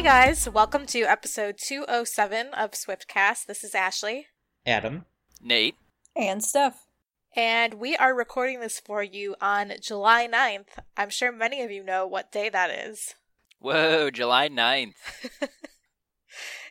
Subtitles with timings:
[0.00, 3.44] Hey guys, welcome to episode 207 of Swiftcast.
[3.44, 4.28] This is Ashley.
[4.64, 5.04] Adam.
[5.42, 5.74] Nate.
[6.16, 6.86] And Steph.
[7.36, 10.68] And we are recording this for you on July 9th.
[10.96, 13.14] I'm sure many of you know what day that is.
[13.58, 14.94] Whoa, July 9th.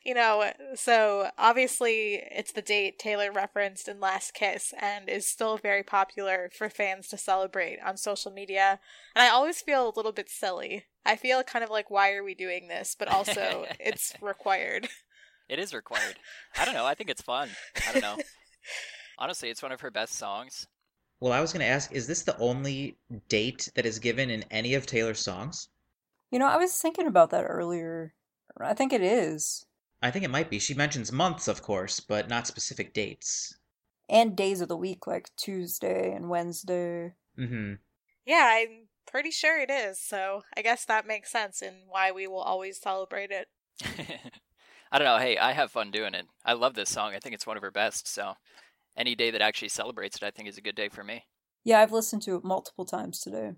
[0.10, 5.56] you know, so obviously it's the date Taylor referenced in Last Kiss and is still
[5.58, 8.80] very popular for fans to celebrate on social media.
[9.16, 10.86] And I always feel a little bit silly.
[11.06, 12.96] I feel kind of like, why are we doing this?
[12.98, 14.90] But also, it's required.
[15.48, 16.16] It is required.
[16.58, 16.88] I don't know.
[16.88, 17.50] I think it's fun.
[17.88, 18.18] I don't know.
[19.20, 20.66] Honestly, it's one of her best songs.
[21.20, 22.98] Well, I was going to ask is this the only
[23.28, 25.70] date that is given in any of Taylor's songs?
[26.32, 28.16] You know, I was thinking about that earlier.
[28.60, 29.68] I think it is.
[30.02, 30.60] I think it might be.
[30.60, 33.58] She mentions months, of course, but not specific dates.
[34.08, 37.14] And days of the week, like Tuesday and Wednesday.
[37.38, 37.74] Mm-hmm.
[38.26, 40.00] Yeah, I'm pretty sure it is.
[40.00, 43.48] So I guess that makes sense in why we will always celebrate it.
[44.92, 45.18] I don't know.
[45.18, 46.26] Hey, I have fun doing it.
[46.44, 47.14] I love this song.
[47.14, 48.08] I think it's one of her best.
[48.08, 48.34] So
[48.98, 51.26] any day that actually celebrates it, I think is a good day for me.
[51.64, 53.52] Yeah, I've listened to it multiple times today.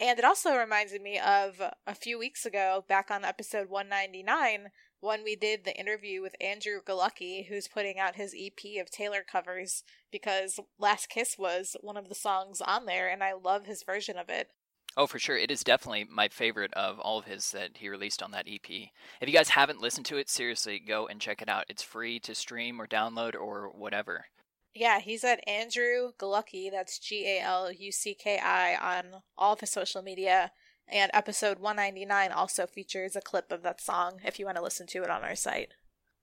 [0.00, 4.68] And it also reminded me of a few weeks ago, back on episode 199,
[5.02, 9.24] when we did the interview with Andrew Galucki, who's putting out his EP of Taylor
[9.30, 13.82] covers, because Last Kiss was one of the songs on there, and I love his
[13.82, 14.48] version of it.
[14.96, 15.36] Oh, for sure.
[15.36, 18.70] It is definitely my favorite of all of his that he released on that EP.
[18.70, 21.64] If you guys haven't listened to it, seriously, go and check it out.
[21.68, 24.26] It's free to stream or download or whatever.
[24.74, 29.54] Yeah, he's at Andrew Galucki, that's G A L U C K I, on all
[29.54, 30.52] of his social media.
[30.88, 34.86] And episode 199 also features a clip of that song if you want to listen
[34.88, 35.74] to it on our site.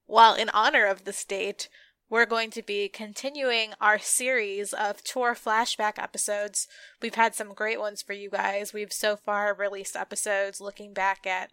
[0.06, 1.70] While in honor of this date,
[2.10, 6.68] we're going to be continuing our series of tour flashback episodes.
[7.02, 8.74] We've had some great ones for you guys.
[8.74, 11.52] We've so far released episodes looking back at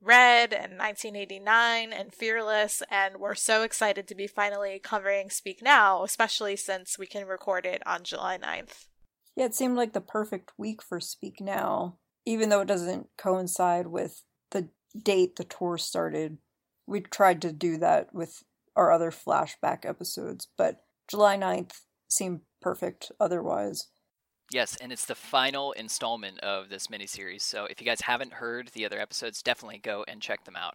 [0.00, 6.04] Red and 1989 and Fearless, and we're so excited to be finally covering Speak Now,
[6.04, 8.86] especially since we can record it on July 9th.
[9.34, 13.86] Yeah, it seemed like the perfect week for Speak Now, even though it doesn't coincide
[13.86, 14.68] with the
[15.02, 16.36] date the tour started.
[16.86, 18.42] We tried to do that with
[18.76, 21.72] our other flashback episodes, but July 9th
[22.06, 23.88] seemed perfect otherwise.
[24.50, 27.40] Yes, and it's the final installment of this miniseries.
[27.40, 30.74] So if you guys haven't heard the other episodes, definitely go and check them out.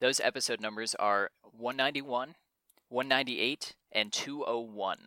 [0.00, 2.34] Those episode numbers are 191,
[2.88, 4.98] 198, and 201.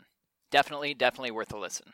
[0.52, 1.94] Definitely, definitely worth a listen.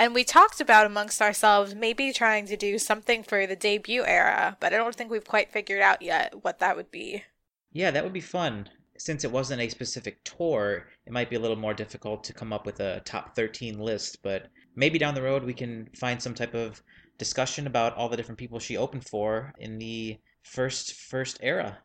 [0.00, 4.56] And we talked about amongst ourselves maybe trying to do something for the debut era,
[4.58, 7.24] but I don't think we've quite figured out yet what that would be.
[7.70, 8.70] Yeah, that would be fun.
[8.96, 12.50] Since it wasn't a specific tour, it might be a little more difficult to come
[12.50, 16.32] up with a top 13 list, but maybe down the road we can find some
[16.32, 16.82] type of
[17.18, 21.76] discussion about all the different people she opened for in the first first era.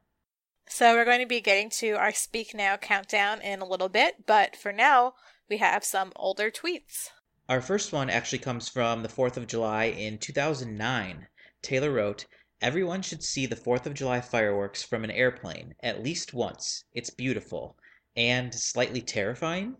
[0.69, 4.25] So we're going to be getting to our speak now countdown in a little bit,
[4.25, 5.15] but for now,
[5.49, 7.09] we have some older tweets.
[7.47, 11.27] Our first one actually comes from the 4th of July in 2009.
[11.61, 12.25] Taylor wrote,
[12.59, 16.85] Everyone should see the 4th of July fireworks from an airplane at least once.
[16.93, 17.77] It's beautiful
[18.15, 19.77] and slightly terrifying.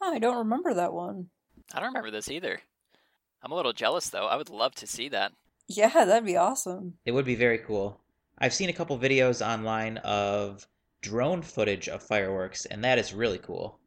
[0.00, 1.28] Huh, I don't remember that one.
[1.74, 2.62] I don't remember this either.
[3.42, 4.26] I'm a little jealous though.
[4.26, 5.32] I would love to see that.
[5.66, 6.94] Yeah, that'd be awesome.
[7.04, 8.00] It would be very cool.
[8.38, 10.66] I've seen a couple videos online of
[11.02, 13.78] drone footage of fireworks, and that is really cool.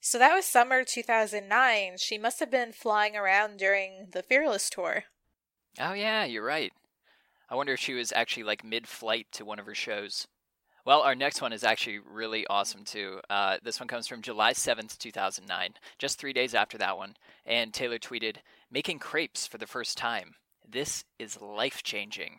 [0.00, 1.96] So that was summer 2009.
[1.98, 5.04] She must have been flying around during the Fearless tour.
[5.78, 6.72] Oh, yeah, you're right.
[7.50, 10.26] I wonder if she was actually like mid flight to one of her shows.
[10.86, 13.20] Well, our next one is actually really awesome too.
[13.28, 17.14] Uh, this one comes from July 7th, 2009, just three days after that one.
[17.44, 18.36] And Taylor tweeted,
[18.70, 20.34] Making crepes for the first time.
[20.66, 22.38] This is life changing.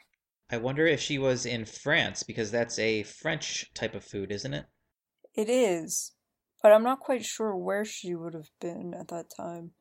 [0.50, 4.54] I wonder if she was in France because that's a French type of food, isn't
[4.54, 4.66] it?
[5.36, 6.12] It is,
[6.62, 9.72] but I'm not quite sure where she would have been at that time.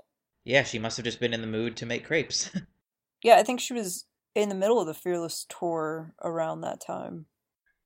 [0.45, 2.51] Yeah, she must have just been in the mood to make crepes.
[3.23, 7.27] yeah, I think she was in the middle of the Fearless tour around that time.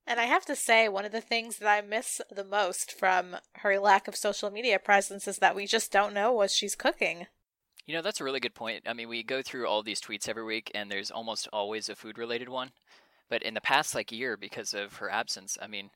[0.06, 3.36] And I have to say, one of the things that I miss the most from
[3.56, 7.26] her lack of social media presence is that we just don't know what she's cooking.
[7.86, 8.84] You know, that's a really good point.
[8.86, 11.96] I mean, we go through all these tweets every week, and there's almost always a
[11.96, 12.70] food related one.
[13.30, 15.90] But in the past, like, year, because of her absence, I mean,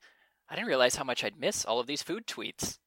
[0.48, 2.78] I didn't realize how much I'd miss all of these food tweets.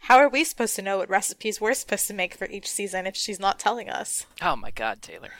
[0.00, 3.06] How are we supposed to know what recipes we're supposed to make for each season
[3.06, 4.26] if she's not telling us?
[4.42, 5.30] Oh my god, Taylor.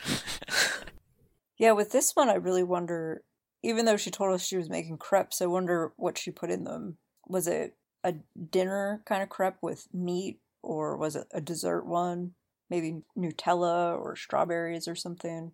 [1.59, 3.23] yeah, with this one, I really wonder
[3.63, 6.65] even though she told us she was making crepes, I wonder what she put in
[6.65, 6.97] them.
[7.27, 8.15] Was it a
[8.51, 12.33] dinner kind of crepe with meat, or was it a dessert one?
[12.71, 15.53] Maybe Nutella or strawberries or something.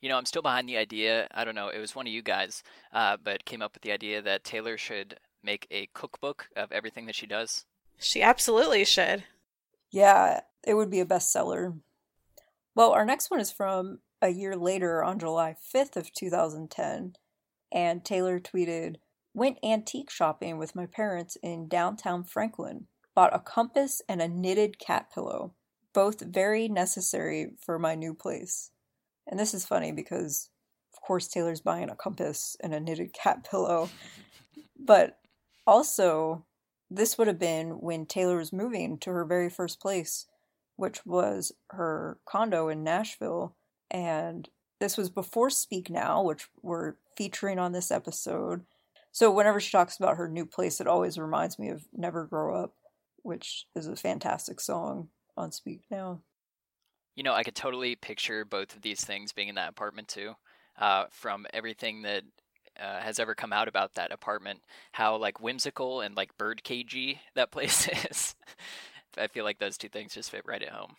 [0.00, 1.26] You know, I'm still behind the idea.
[1.32, 1.68] I don't know.
[1.68, 2.62] It was one of you guys,
[2.92, 7.06] uh, but came up with the idea that Taylor should make a cookbook of everything
[7.06, 7.64] that she does.
[7.98, 9.24] She absolutely should.
[9.90, 11.78] Yeah, it would be a bestseller.
[12.74, 17.16] Well, our next one is from a year later on July 5th of 2010,
[17.72, 18.96] and Taylor tweeted,
[19.32, 22.88] "Went antique shopping with my parents in downtown Franklin.
[23.14, 25.54] Bought a compass and a knitted cat pillow,
[25.92, 28.70] both very necessary for my new place."
[29.26, 30.50] And this is funny because
[30.92, 33.88] of course Taylor's buying a compass and a knitted cat pillow,
[34.78, 35.18] but
[35.66, 36.44] also
[36.90, 40.26] this would have been when Taylor was moving to her very first place
[40.76, 43.56] which was her condo in Nashville.
[43.90, 44.48] And
[44.78, 48.64] this was before Speak Now, which we're featuring on this episode.
[49.10, 52.62] So whenever she talks about her new place, it always reminds me of Never Grow
[52.62, 52.74] Up,
[53.22, 56.20] which is a fantastic song on Speak Now.
[57.14, 60.34] You know, I could totally picture both of these things being in that apartment too.
[60.78, 62.22] Uh, from everything that
[62.80, 64.60] uh, has ever come out about that apartment,
[64.92, 68.34] how like whimsical and like bird cagey that place is.
[69.18, 70.96] I feel like those two things just fit right at home.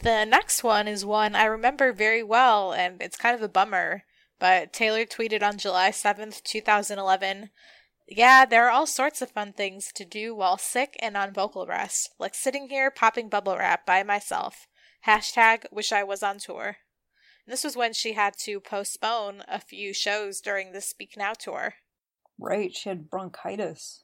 [0.00, 4.02] The next one is one I remember very well, and it's kind of a bummer.
[4.40, 7.50] But Taylor tweeted on July 7th, 2011
[8.08, 11.66] Yeah, there are all sorts of fun things to do while sick and on vocal
[11.66, 14.66] rest, like sitting here popping bubble wrap by myself.
[15.06, 16.78] Hashtag wish I was on tour.
[17.46, 21.32] And this was when she had to postpone a few shows during the Speak Now
[21.32, 21.74] tour.
[22.38, 24.02] Right, she had bronchitis.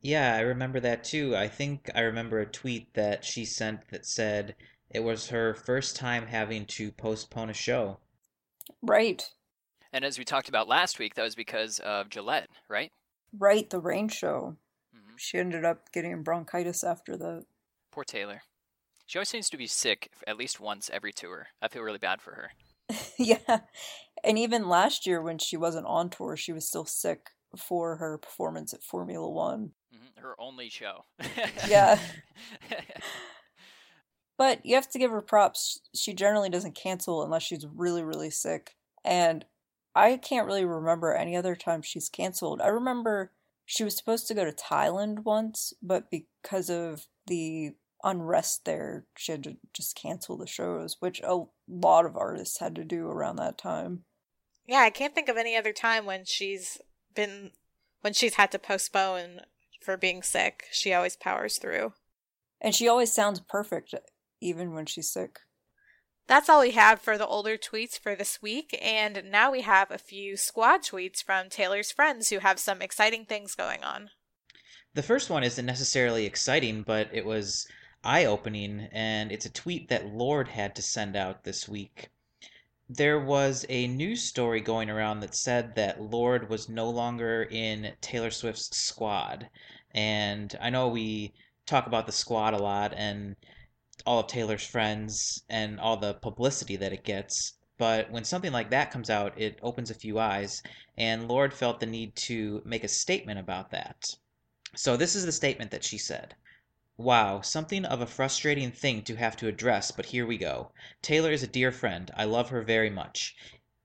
[0.00, 1.36] Yeah, I remember that too.
[1.36, 4.54] I think I remember a tweet that she sent that said
[4.90, 7.98] it was her first time having to postpone a show.
[8.82, 9.28] Right.
[9.92, 12.90] And as we talked about last week, that was because of Gillette, right?
[13.38, 14.56] Right, the rain show.
[14.96, 15.16] Mm-hmm.
[15.16, 17.44] She ended up getting bronchitis after the.
[17.92, 18.42] Poor Taylor.
[19.06, 21.48] She always seems to be sick at least once every tour.
[21.60, 22.52] I feel really bad for her.
[23.18, 23.60] yeah.
[24.22, 28.18] And even last year when she wasn't on tour, she was still sick for her
[28.18, 29.72] performance at Formula One.
[29.94, 30.22] Mm-hmm.
[30.22, 31.04] Her only show.
[31.68, 31.98] yeah.
[34.38, 35.80] but you have to give her props.
[35.94, 38.76] She generally doesn't cancel unless she's really, really sick.
[39.04, 39.44] And
[39.94, 42.60] I can't really remember any other time she's canceled.
[42.60, 43.32] I remember
[43.66, 49.32] she was supposed to go to Thailand once, but because of the unrest there, she
[49.32, 53.36] had to just cancel the shows, which a lot of artists had to do around
[53.36, 54.04] that time.
[54.66, 56.78] Yeah, I can't think of any other time when she's
[57.14, 57.50] been
[58.02, 59.40] when she's had to postpone
[59.82, 60.64] for being sick.
[60.70, 61.92] She always powers through.
[62.60, 63.94] And she always sounds perfect
[64.40, 65.40] even when she's sick.
[66.26, 69.90] That's all we have for the older tweets for this week, and now we have
[69.90, 74.10] a few squad tweets from Taylor's friends who have some exciting things going on.
[74.94, 77.66] The first one isn't necessarily exciting, but it was
[78.04, 82.10] eye opening, and it's a tweet that Lorde had to send out this week
[82.92, 87.92] there was a news story going around that said that Lorde was no longer in
[88.00, 89.48] Taylor Swift's squad.
[89.92, 91.32] And I know we
[91.66, 93.36] talk about the squad a lot and
[94.04, 97.52] all of Taylor's friends and all the publicity that it gets.
[97.78, 100.60] But when something like that comes out, it opens a few eyes,
[100.98, 104.16] and Lorde felt the need to make a statement about that.
[104.74, 106.34] So this is the statement that she said.
[107.02, 110.70] Wow, something of a frustrating thing to have to address, but here we go.
[111.00, 112.10] Taylor is a dear friend.
[112.14, 113.34] I love her very much.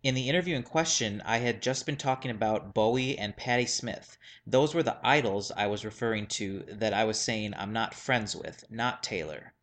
[0.04, 4.18] In the interview in question, I had just been talking about Bowie and Patti Smith.
[4.46, 8.36] Those were the idols I was referring to that I was saying I'm not friends
[8.36, 9.54] with, not Taylor.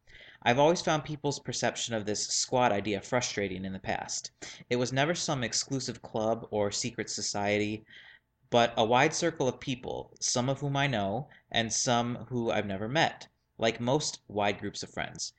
[0.43, 4.31] I've always found people's perception of this squad idea frustrating in the past.
[4.71, 7.85] It was never some exclusive club or secret society,
[8.49, 12.65] but a wide circle of people, some of whom I know, and some who I've
[12.65, 13.29] never met
[13.63, 15.33] like most wide groups of friends.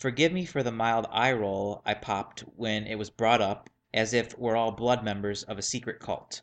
[0.00, 4.12] Forgive me for the mild eye roll I popped when it was brought up as
[4.12, 6.42] if we're all blood members of a secret cult.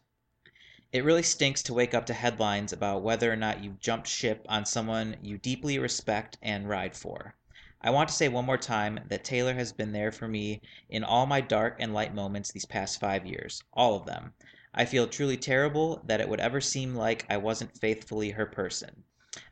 [0.93, 4.45] It really stinks to wake up to headlines about whether or not you've jumped ship
[4.47, 7.35] on someone you deeply respect and ride for.
[7.81, 11.03] I want to say one more time that Taylor has been there for me in
[11.03, 14.33] all my dark and light moments these past five years, all of them.
[14.73, 19.03] I feel truly terrible that it would ever seem like I wasn't faithfully her person.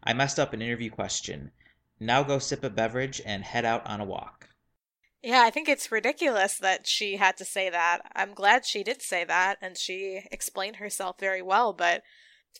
[0.01, 1.51] I messed up an interview question.
[2.05, 4.49] Now go sip a beverage and head out on a walk.
[5.21, 8.01] Yeah, I think it's ridiculous that she had to say that.
[8.13, 12.03] I'm glad she did say that and she explained herself very well, but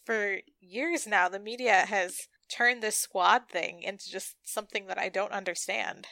[0.06, 5.10] for years now, the media has turned this squad thing into just something that I
[5.10, 6.08] don't understand.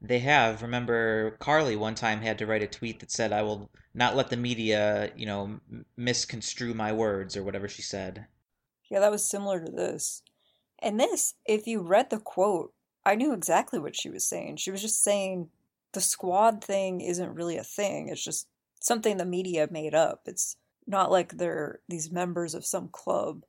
[0.00, 0.62] They have.
[0.62, 4.30] Remember, Karlie one time had to write a tweet that said, I will not let
[4.30, 5.60] the media, you know,
[5.96, 8.26] misconstrue my words or whatever she said.
[8.90, 10.22] Yeah, that was similar to this.
[10.82, 12.72] And this, if you read the quote,
[13.04, 14.56] I knew exactly what she was saying.
[14.56, 15.48] She was just saying
[15.92, 18.08] the squad thing isn't really a thing.
[18.08, 18.48] It's just
[18.80, 20.22] something the media made up.
[20.26, 20.56] It's
[20.86, 23.44] not like they're these members of some club.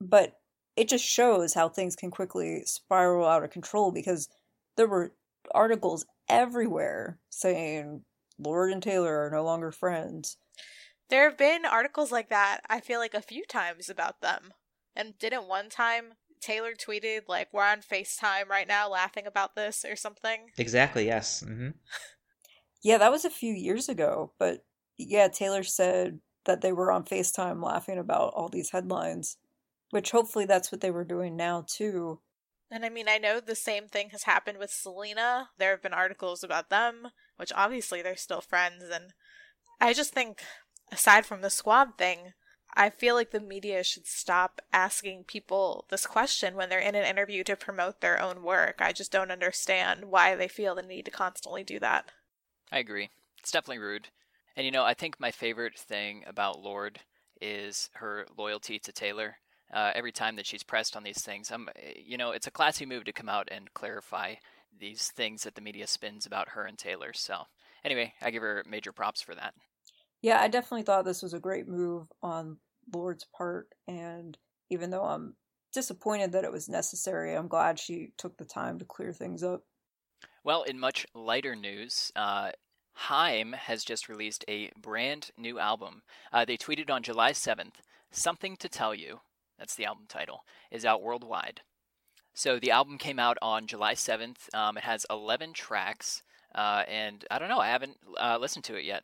[0.00, 0.38] But
[0.76, 4.28] it just shows how things can quickly spiral out of control because
[4.76, 5.12] there were
[5.54, 8.02] articles everywhere saying
[8.38, 10.36] Lorde and Taylor are no longer friends.
[11.10, 14.52] There have been articles like that, I feel like a few times about them.
[14.96, 16.14] And didn't one time
[16.44, 20.50] Taylor tweeted, like, we're on FaceTime right now laughing about this or something?
[20.58, 21.40] Exactly, yes.
[21.40, 21.70] hmm
[22.82, 24.32] Yeah, that was a few years ago.
[24.38, 24.64] But
[24.98, 29.38] yeah, Taylor said that they were on FaceTime laughing about all these headlines,
[29.90, 32.20] which hopefully that's what they were doing now, too.
[32.70, 35.48] And I mean, I know the same thing has happened with Selena.
[35.58, 38.84] There have been articles about them, which obviously they're still friends.
[38.92, 39.14] And
[39.80, 40.42] I just think,
[40.92, 42.32] aside from the squad thing,
[42.76, 47.06] I feel like the media should stop asking people this question when they're in an
[47.06, 48.76] interview to promote their own work.
[48.80, 52.10] I just don't understand why they feel the need to constantly do that.
[52.72, 53.10] I agree.
[53.38, 54.08] It's definitely rude.
[54.56, 57.00] And you know, I think my favorite thing about Lorde
[57.40, 59.36] is her loyalty to Taylor.
[59.72, 62.86] Uh, every time that she's pressed on these things, I'm, you know, it's a classy
[62.86, 64.34] move to come out and clarify
[64.78, 67.12] these things that the media spins about her and Taylor.
[67.12, 67.46] So,
[67.84, 69.54] anyway, I give her major props for that.
[70.22, 72.58] Yeah, I definitely thought this was a great move on
[72.92, 74.36] Lorde's part, and
[74.70, 75.36] even though I'm
[75.72, 79.64] disappointed that it was necessary, I'm glad she took the time to clear things up.
[80.42, 82.52] Well, in much lighter news, uh,
[82.94, 86.02] Haim has just released a brand new album.
[86.32, 89.20] Uh, they tweeted on July 7th, Something to Tell You,
[89.58, 91.62] that's the album title, is out worldwide.
[92.34, 94.52] So the album came out on July 7th.
[94.54, 96.22] Um, it has 11 tracks,
[96.54, 99.02] uh, and I don't know, I haven't uh, listened to it yet.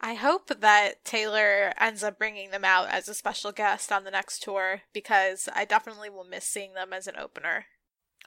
[0.00, 4.10] I hope that Taylor ends up bringing them out as a special guest on the
[4.10, 7.66] next tour because I definitely will miss seeing them as an opener.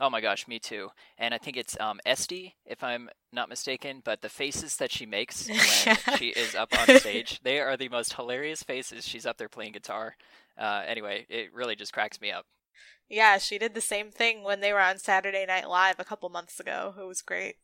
[0.02, 0.90] Oh my gosh, me too.
[1.18, 4.02] And I think it's um, Este, if I'm not mistaken.
[4.04, 5.48] But the faces that she makes
[6.08, 9.06] when she is up on stage, they are the most hilarious faces.
[9.06, 10.16] She's up there playing guitar.
[10.58, 12.46] Uh, anyway, it really just cracks me up.
[13.10, 16.30] Yeah, she did the same thing when they were on Saturday Night Live a couple
[16.30, 16.94] months ago.
[16.98, 17.56] It was great.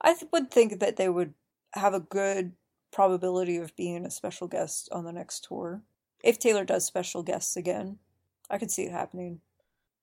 [0.00, 1.34] I th- would think that they would
[1.72, 2.52] have a good
[2.96, 5.82] probability of being a special guest on the next tour.
[6.24, 7.98] If Taylor does special guests again,
[8.48, 9.42] I could see it happening.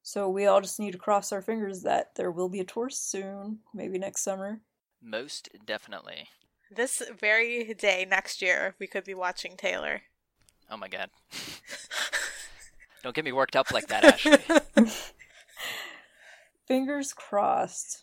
[0.03, 2.91] So we all just need to cross our fingers that there will be a tour
[2.91, 4.61] soon, maybe next summer.
[5.01, 6.27] Most definitely.
[6.69, 10.03] This very day next year, we could be watching Taylor.
[10.69, 11.09] Oh my god.
[13.01, 14.37] Don't get me worked up like that, Ashley.
[16.67, 18.02] Fingers crossed.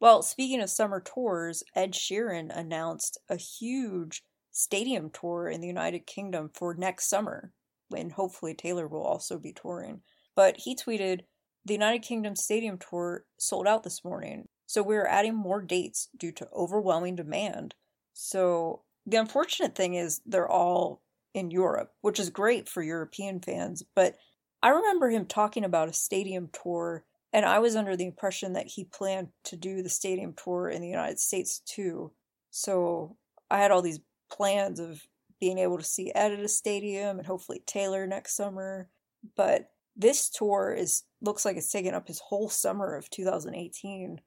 [0.00, 6.06] Well, speaking of summer tours, Ed Sheeran announced a huge stadium tour in the United
[6.06, 7.52] Kingdom for next summer,
[7.88, 10.02] when hopefully Taylor will also be touring.
[10.36, 11.22] But he tweeted,
[11.64, 16.32] The United Kingdom stadium tour sold out this morning, so we're adding more dates due
[16.32, 17.74] to overwhelming demand.
[18.12, 21.02] So the unfortunate thing is they're all
[21.34, 24.16] in Europe, which is great for European fans, but
[24.62, 28.66] I remember him talking about a stadium tour and I was under the impression that
[28.66, 32.12] he planned to do the stadium tour in the United States too.
[32.50, 33.16] So
[33.50, 35.02] I had all these plans of
[35.40, 38.88] being able to see Ed at a stadium and hopefully Taylor next summer.
[39.36, 44.20] But this tour is looks like it's taking up his whole summer of 2018.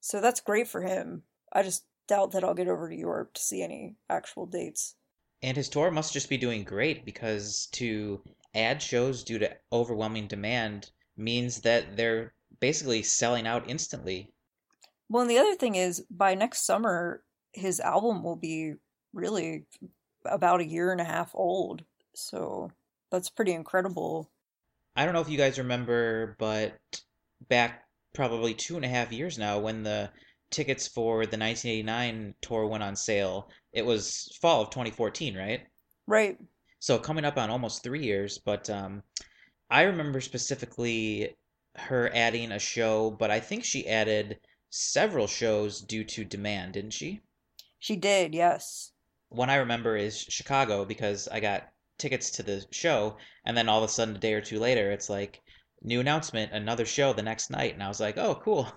[0.00, 1.22] So that's great for him.
[1.52, 4.94] I just doubt that I'll get over to Europe to see any actual dates.
[5.42, 8.22] And his tour must just be doing great because to
[8.54, 12.34] add shows due to overwhelming demand means that they're
[12.64, 14.32] basically selling out instantly.
[15.10, 18.72] Well, and the other thing is, by next summer, his album will be
[19.12, 19.66] really
[20.24, 21.84] about a year and a half old.
[22.14, 22.70] So
[23.12, 24.30] that's pretty incredible.
[24.96, 26.78] I don't know if you guys remember, but
[27.50, 30.08] back probably two and a half years now, when the
[30.50, 35.66] tickets for the 1989 tour went on sale, it was fall of 2014, right?
[36.06, 36.38] Right.
[36.78, 39.02] So coming up on almost three years, but um,
[39.68, 41.36] I remember specifically
[41.76, 44.38] her adding a show, but I think she added
[44.70, 47.22] several shows due to demand, didn't she?
[47.78, 48.92] She did, yes.
[49.28, 53.82] One I remember is Chicago because I got tickets to the show, and then all
[53.82, 55.42] of a sudden, a day or two later, it's like,
[55.82, 57.74] new announcement, another show the next night.
[57.74, 58.72] And I was like, oh, cool.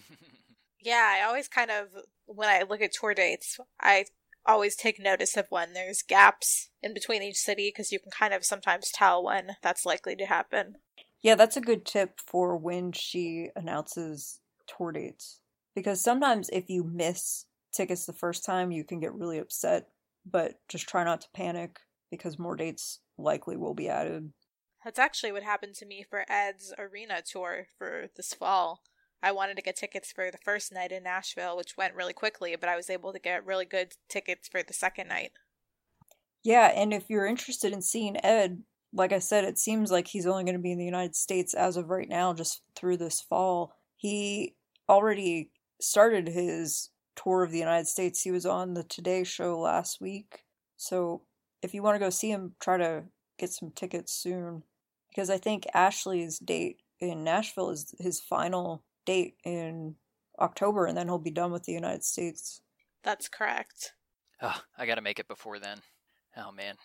[0.80, 1.88] yeah, I always kind of,
[2.26, 4.06] when I look at tour dates, I
[4.46, 8.32] always take notice of when there's gaps in between each city because you can kind
[8.32, 10.76] of sometimes tell when that's likely to happen.
[11.22, 15.40] Yeah, that's a good tip for when she announces tour dates.
[15.74, 19.88] Because sometimes if you miss tickets the first time, you can get really upset,
[20.24, 24.32] but just try not to panic because more dates likely will be added.
[24.84, 28.82] That's actually what happened to me for Ed's arena tour for this fall.
[29.22, 32.54] I wanted to get tickets for the first night in Nashville, which went really quickly,
[32.58, 35.32] but I was able to get really good tickets for the second night.
[36.44, 40.26] Yeah, and if you're interested in seeing Ed, like I said, it seems like he's
[40.26, 43.20] only going to be in the United States as of right now, just through this
[43.20, 43.74] fall.
[43.96, 44.54] He
[44.88, 48.22] already started his tour of the United States.
[48.22, 50.44] He was on the Today Show last week.
[50.76, 51.22] So
[51.62, 53.04] if you want to go see him, try to
[53.38, 54.62] get some tickets soon.
[55.10, 59.96] Because I think Ashley's date in Nashville is his final date in
[60.38, 62.60] October, and then he'll be done with the United States.
[63.02, 63.92] That's correct.
[64.40, 65.78] Oh, I gotta make it before then.
[66.36, 66.76] Oh man.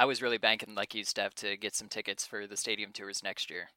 [0.00, 3.22] I was really banking like you, Steph, to get some tickets for the stadium tours
[3.22, 3.68] next year.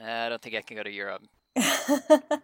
[0.00, 1.22] I don't think I can go to Europe.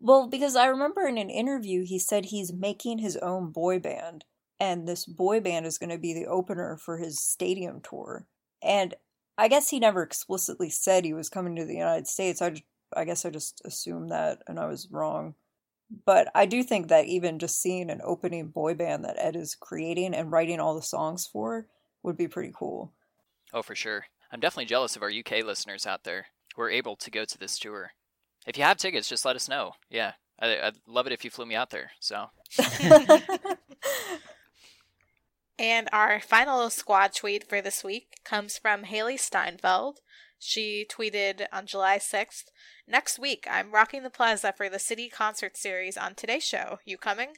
[0.00, 4.26] well, because I remember in an interview he said he's making his own boy band,
[4.60, 8.26] and this boy band is going to be the opener for his stadium tour.
[8.62, 8.96] And
[9.38, 12.42] I guess he never explicitly said he was coming to the United States.
[12.42, 12.62] I,
[12.94, 15.36] I guess I just assumed that, and I was wrong.
[16.04, 19.54] But I do think that even just seeing an opening boy band that Ed is
[19.54, 21.66] creating and writing all the songs for
[22.02, 22.92] would be pretty cool.
[23.52, 24.06] Oh, for sure.
[24.30, 27.38] I'm definitely jealous of our UK listeners out there who are able to go to
[27.38, 27.92] this tour.
[28.46, 29.72] If you have tickets, just let us know.
[29.90, 31.92] Yeah, I, would love it if you flew me out there.
[32.00, 32.30] So.
[35.58, 40.00] and our final squad tweet for this week comes from Hailee Steinfeld.
[40.38, 42.46] She tweeted on July 6th
[42.88, 46.78] Next week, I'm rocking the plaza for the City Concert Series on Today's Show.
[46.84, 47.34] You coming?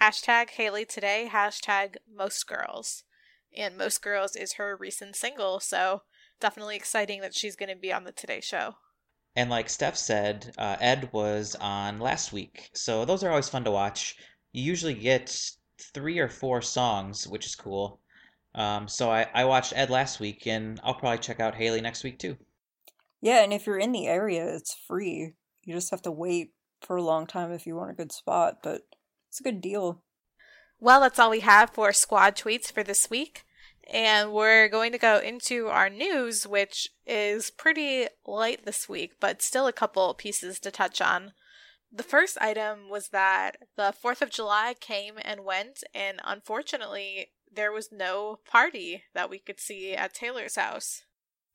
[0.00, 3.04] Hashtag Hailee Today, hashtag Most Girls
[3.56, 6.02] and Most Girls is her recent single, so
[6.40, 8.74] definitely exciting that she's going to be on the Today Show.
[9.36, 13.64] And like Steph said, uh, Ed was on last week, so those are always fun
[13.64, 14.16] to watch.
[14.52, 15.52] You usually get
[15.94, 18.00] three or four songs, which is cool.
[18.54, 22.02] Um, so I, I watched Ed last week, and I'll probably check out Hailee next
[22.02, 22.36] week too.
[23.20, 25.34] Yeah, and if you're in the area, it's free.
[25.64, 28.58] You just have to wait for a long time if you want a good spot,
[28.62, 28.82] but
[29.28, 30.02] it's a good deal.
[30.80, 33.44] Well, that's all we have for squad tweets for this week.
[33.90, 39.40] And we're going to go into our news, which is pretty light this week, but
[39.40, 41.32] still a couple pieces to touch on.
[41.90, 47.72] The first item was that the 4th of July came and went, and unfortunately, there
[47.72, 51.04] was no party that we could see at Taylor's house.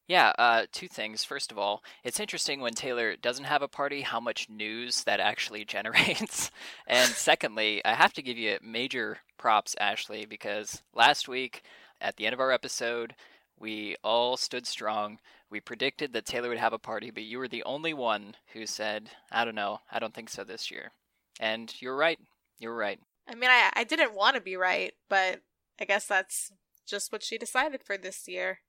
[0.07, 1.23] Yeah, uh, two things.
[1.23, 5.19] First of all, it's interesting when Taylor doesn't have a party how much news that
[5.19, 6.51] actually generates.
[6.87, 11.63] and secondly, I have to give you major props, Ashley, because last week
[12.01, 13.15] at the end of our episode,
[13.57, 15.19] we all stood strong.
[15.49, 18.65] We predicted that Taylor would have a party, but you were the only one who
[18.65, 20.91] said, I don't know, I don't think so this year.
[21.39, 22.19] And you're right.
[22.59, 22.99] You're right.
[23.27, 25.41] I mean, I, I didn't want to be right, but
[25.79, 26.51] I guess that's
[26.85, 28.59] just what she decided for this year.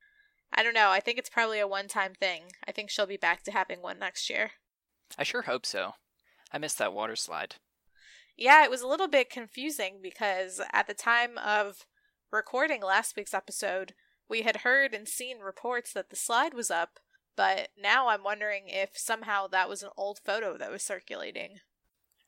[0.54, 0.90] I don't know.
[0.90, 2.44] I think it's probably a one time thing.
[2.66, 4.52] I think she'll be back to having one next year.
[5.18, 5.92] I sure hope so.
[6.52, 7.56] I missed that water slide.
[8.36, 11.86] Yeah, it was a little bit confusing because at the time of
[12.32, 13.94] recording last week's episode,
[14.28, 16.98] we had heard and seen reports that the slide was up,
[17.36, 21.58] but now I'm wondering if somehow that was an old photo that was circulating.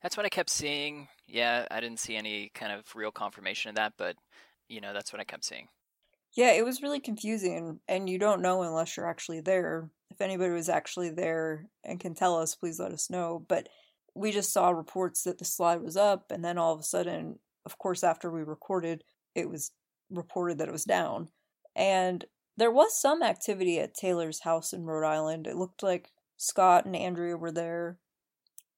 [0.01, 1.07] That's what I kept seeing.
[1.27, 4.15] Yeah, I didn't see any kind of real confirmation of that, but
[4.69, 5.67] you know, that's what I kept seeing.
[6.37, 9.89] Yeah, it was really confusing, and you don't know unless you're actually there.
[10.11, 13.43] If anybody was actually there and can tell us, please let us know.
[13.49, 13.67] But
[14.13, 17.39] we just saw reports that the slide was up, and then all of a sudden,
[17.65, 19.71] of course, after we recorded, it was
[20.11, 21.29] reported that it was down.
[21.75, 22.23] And
[22.55, 25.47] there was some activity at Taylor's house in Rhode Island.
[25.47, 27.97] It looked like Scott and Andrea were there.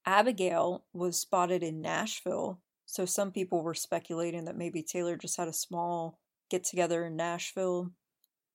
[0.06, 5.50] Abigail was spotted in Nashville, so some people were speculating that maybe Taylor just had
[5.50, 7.91] a small get together in Nashville,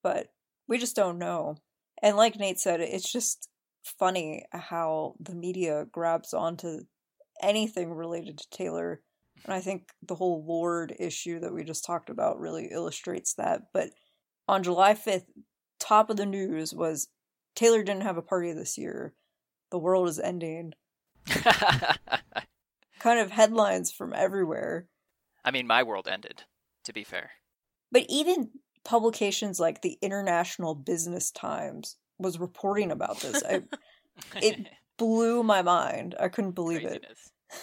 [0.02, 0.28] but
[0.68, 1.56] we just don't know.
[2.02, 3.48] And like Nate said, it's just
[3.98, 6.80] funny how the media grabs onto
[7.42, 9.00] anything related to Taylor.
[9.44, 13.62] And I think the whole Lorde issue that we just talked about really illustrates that.
[13.72, 13.90] But
[14.48, 15.26] on July 5th,
[15.78, 17.08] top of the news was
[17.54, 19.14] Taylor didn't have a party this year.
[19.70, 20.72] The world is ending.
[22.98, 24.88] kind of headlines from everywhere.
[25.44, 26.44] I mean, my world ended,
[26.84, 27.32] to be fair.
[27.94, 28.50] But even
[28.84, 33.40] publications like the International Business Times was reporting about this.
[33.44, 33.62] I,
[34.42, 34.66] it
[34.98, 36.16] blew my mind.
[36.18, 37.30] I couldn't believe Craziness.
[37.50, 37.56] it.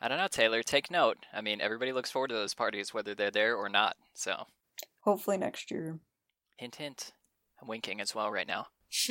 [0.00, 0.64] I don't know, Taylor.
[0.64, 1.18] Take note.
[1.32, 3.94] I mean, everybody looks forward to those parties, whether they're there or not.
[4.12, 4.44] So,
[5.02, 6.00] hopefully next year.
[6.56, 7.12] Hint, hint.
[7.62, 8.66] I'm winking as well right now.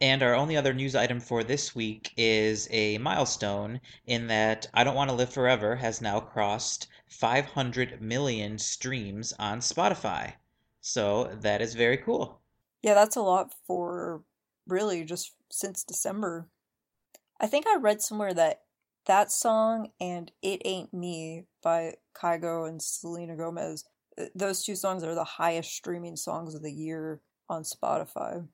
[0.00, 4.84] and our only other news item for this week is a milestone in that I
[4.84, 10.34] Don't Want to Live Forever has now crossed 500 million streams on Spotify.
[10.80, 12.40] So that is very cool.
[12.82, 14.22] Yeah, that's a lot for
[14.66, 16.48] really just since December.
[17.40, 18.62] I think I read somewhere that
[19.06, 23.84] that song and It Ain't Me by Kygo and Selena Gomez,
[24.34, 28.46] those two songs are the highest streaming songs of the year on Spotify.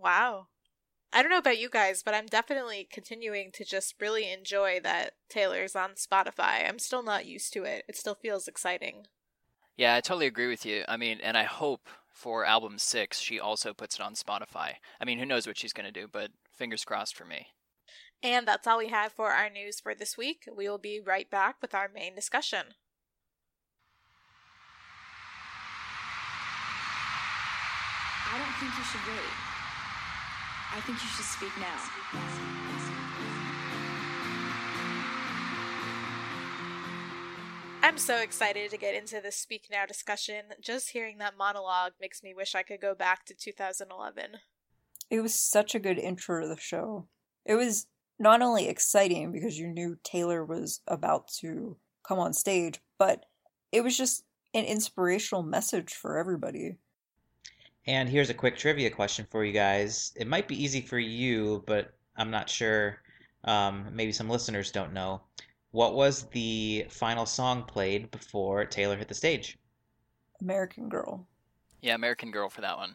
[0.00, 0.46] Wow.
[1.12, 5.14] I don't know about you guys, but I'm definitely continuing to just really enjoy that
[5.28, 6.68] Taylor's on Spotify.
[6.68, 7.84] I'm still not used to it.
[7.88, 9.06] It still feels exciting.
[9.76, 10.84] Yeah, I totally agree with you.
[10.86, 14.74] I mean, and I hope for album six she also puts it on Spotify.
[15.00, 17.48] I mean, who knows what she's going to do, but fingers crossed for me.
[18.22, 20.44] And that's all we have for our news for this week.
[20.54, 22.74] We will be right back with our main discussion.
[28.32, 29.49] I don't think you should wait.
[30.72, 32.10] I think you should speak now.
[37.82, 40.44] I'm so excited to get into this Speak Now discussion.
[40.60, 44.38] Just hearing that monologue makes me wish I could go back to 2011.
[45.10, 47.08] It was such a good intro to the show.
[47.44, 47.86] It was
[48.18, 53.24] not only exciting because you knew Taylor was about to come on stage, but
[53.72, 54.22] it was just
[54.54, 56.76] an inspirational message for everybody.
[57.86, 60.12] And here's a quick trivia question for you guys.
[60.16, 62.98] It might be easy for you, but I'm not sure.
[63.44, 65.22] Um, maybe some listeners don't know.
[65.72, 69.56] What was the final song played before Taylor hit the stage?
[70.40, 71.26] American Girl.
[71.80, 72.94] Yeah, American Girl for that one.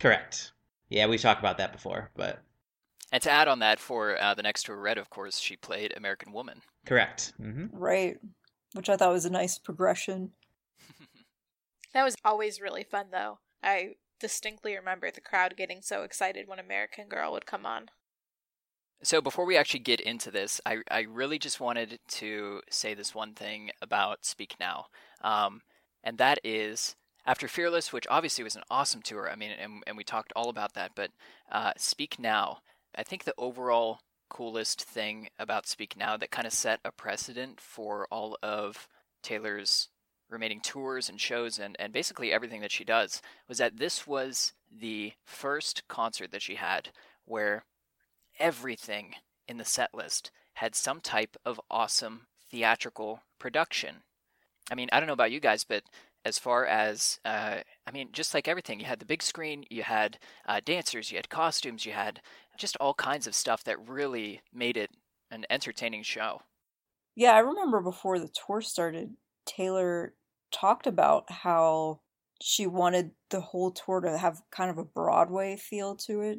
[0.00, 0.52] Correct.
[0.88, 2.42] Yeah, we talked about that before, but
[3.12, 5.94] And to add on that, for uh, the next tour, Red, of course, she played
[5.96, 6.62] American Woman.
[6.86, 7.32] correct.
[7.36, 8.18] hmm Right.
[8.72, 10.32] Which I thought was a nice progression.
[11.92, 13.38] That was always really fun, though.
[13.62, 17.90] I distinctly remember the crowd getting so excited when American Girl would come on.
[19.02, 23.14] So before we actually get into this, I, I really just wanted to say this
[23.14, 24.86] one thing about Speak Now,
[25.20, 25.60] um,
[26.02, 26.96] and that is
[27.26, 29.30] after Fearless, which obviously was an awesome tour.
[29.30, 30.92] I mean, and, and we talked all about that.
[30.94, 31.10] But
[31.50, 32.58] uh, Speak Now,
[32.94, 34.00] I think the overall
[34.30, 38.88] coolest thing about Speak Now that kind of set a precedent for all of
[39.22, 39.88] Taylor's
[40.34, 44.52] remaining tours and shows and, and basically everything that she does was that this was
[44.70, 46.90] the first concert that she had
[47.24, 47.64] where
[48.38, 49.14] everything
[49.48, 54.02] in the set list had some type of awesome theatrical production.
[54.70, 55.84] I mean, I don't know about you guys, but
[56.24, 59.82] as far as, uh, I mean, just like everything, you had the big screen, you
[59.82, 62.20] had uh, dancers, you had costumes, you had
[62.56, 64.90] just all kinds of stuff that really made it
[65.30, 66.40] an entertaining show.
[67.14, 69.14] Yeah, I remember before the tour started,
[69.46, 70.14] Taylor
[70.54, 72.00] talked about how
[72.40, 76.38] she wanted the whole tour to have kind of a Broadway feel to it.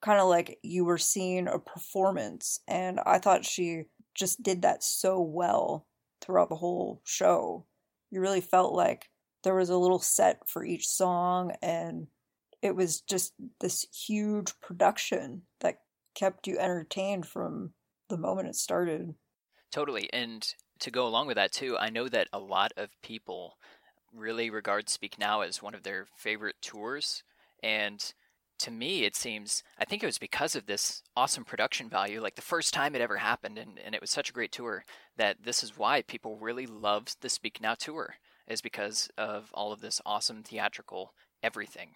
[0.00, 2.60] Kind of like you were seeing a performance.
[2.66, 5.86] And I thought she just did that so well
[6.20, 7.66] throughout the whole show.
[8.10, 9.08] You really felt like
[9.42, 12.06] there was a little set for each song, and
[12.60, 15.80] it was just this huge production that
[16.14, 17.72] kept you entertained from
[18.08, 19.14] the moment it started.
[19.72, 20.12] Totally.
[20.12, 20.46] And
[20.82, 23.54] to go along with that, too, I know that a lot of people
[24.14, 27.22] really regard Speak Now as one of their favorite tours.
[27.62, 28.12] And
[28.58, 32.34] to me, it seems, I think it was because of this awesome production value, like
[32.34, 34.84] the first time it ever happened, and, and it was such a great tour,
[35.16, 38.16] that this is why people really loved the Speak Now tour,
[38.46, 41.90] is because of all of this awesome theatrical everything.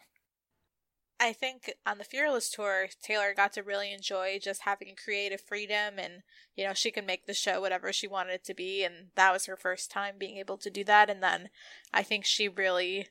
[1.18, 5.98] I think on the Fearless tour, Taylor got to really enjoy just having creative freedom
[5.98, 6.22] and,
[6.54, 8.84] you know, she could make the show whatever she wanted it to be.
[8.84, 11.08] And that was her first time being able to do that.
[11.08, 11.48] And then
[11.92, 13.08] I think she really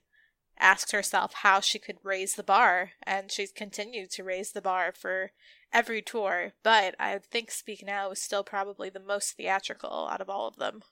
[0.60, 2.92] asked herself how she could raise the bar.
[3.02, 5.32] And she's continued to raise the bar for
[5.74, 6.54] every tour.
[6.62, 10.58] But I think Speak Now is still probably the most theatrical out of all of
[10.58, 10.84] them.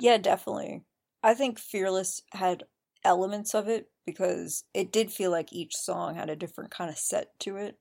[0.00, 0.82] Yeah, definitely.
[1.22, 2.64] I think Fearless had
[3.04, 6.96] elements of it because it did feel like each song had a different kind of
[6.96, 7.76] set to it.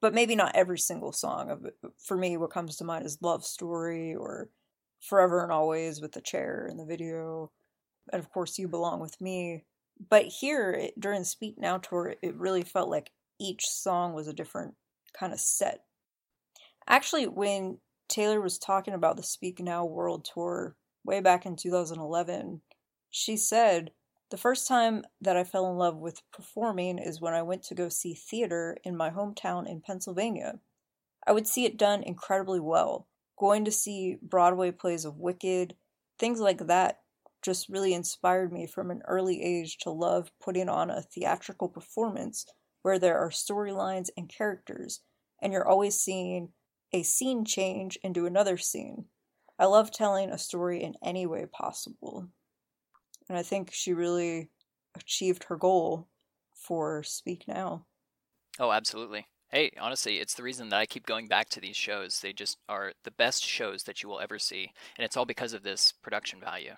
[0.00, 1.66] But maybe not every single song of.
[2.06, 4.50] For me, what comes to mind is Love Story or
[5.00, 7.50] Forever and Always with the chair in the video.
[8.12, 9.64] And of course, You Belong With Me.
[10.10, 13.10] But here, it, during Speak Now tour, it really felt like
[13.40, 14.74] each song was a different
[15.18, 15.80] kind of set.
[16.86, 22.60] Actually, when Taylor was talking about the Speak Now World Tour way back in 2011,
[23.10, 23.90] she said,
[24.34, 27.74] The first time that I fell in love with performing is when I went to
[27.76, 30.58] go see theater in my hometown in Pennsylvania.
[31.24, 33.06] I would see it done incredibly well.
[33.38, 35.76] Going to see Broadway plays of Wicked,
[36.18, 37.02] things like that
[37.42, 42.44] just really inspired me from an early age to love putting on a theatrical performance
[42.82, 45.02] where there are storylines and characters,
[45.40, 46.48] and you're always seeing
[46.92, 49.04] a scene change into another scene.
[49.60, 52.30] I love telling a story in any way possible.
[53.28, 54.50] And I think she really
[54.94, 56.08] achieved her goal
[56.54, 57.86] for Speak Now.
[58.58, 59.26] Oh, absolutely.
[59.48, 62.20] Hey, honestly, it's the reason that I keep going back to these shows.
[62.20, 65.52] They just are the best shows that you will ever see, and it's all because
[65.52, 66.74] of this production value.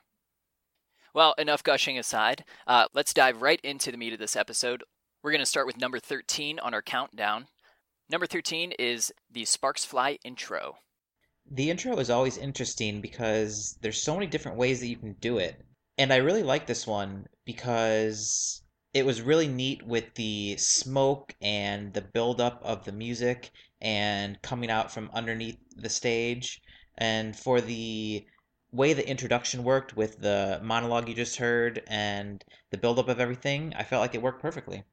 [1.14, 2.44] Well, enough gushing aside.
[2.66, 4.84] Uh, let's dive right into the meat of this episode.
[5.22, 7.46] We're going to start with number 13 on our countdown.
[8.10, 10.76] Number 13 is the Sparks Fly intro.
[11.50, 15.38] The intro is always interesting because there's so many different ways that you can do
[15.38, 15.64] it.
[15.98, 18.62] And I really like this one because
[18.94, 24.70] it was really neat with the smoke and the buildup of the music and coming
[24.70, 26.62] out from underneath the stage.
[26.96, 28.26] And for the
[28.72, 33.74] way the introduction worked with the monologue you just heard and the buildup of everything,
[33.74, 34.84] I felt like it worked perfectly.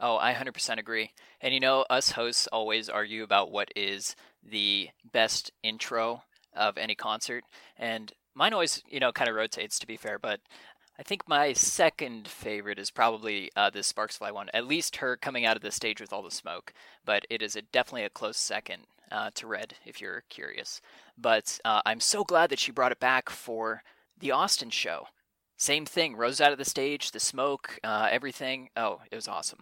[0.00, 1.12] Oh, I 100% agree.
[1.40, 6.22] And you know, us hosts always argue about what is the best intro
[6.52, 7.44] of any concert.
[7.76, 10.40] And mine always, you know, kind of rotates to be fair, but
[10.98, 14.48] I think my second favorite is probably uh, the Sparks Fly one.
[14.54, 16.72] At least her coming out of the stage with all the smoke,
[17.04, 20.80] but it is a, definitely a close second uh, to Red, if you're curious.
[21.18, 23.82] But uh, I'm so glad that she brought it back for
[24.18, 25.06] the Austin show.
[25.56, 28.68] Same thing, rose out of the stage, the smoke, uh, everything.
[28.76, 29.60] Oh, it was awesome.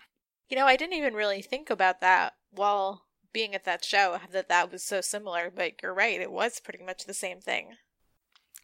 [0.49, 4.49] You know, I didn't even really think about that while being at that show, that
[4.51, 7.77] that was so similar, but you're right, it was pretty much the same thing.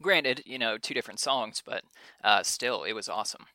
[0.00, 1.82] Granted, you know, two different songs, but
[2.22, 3.46] uh, still, it was awesome.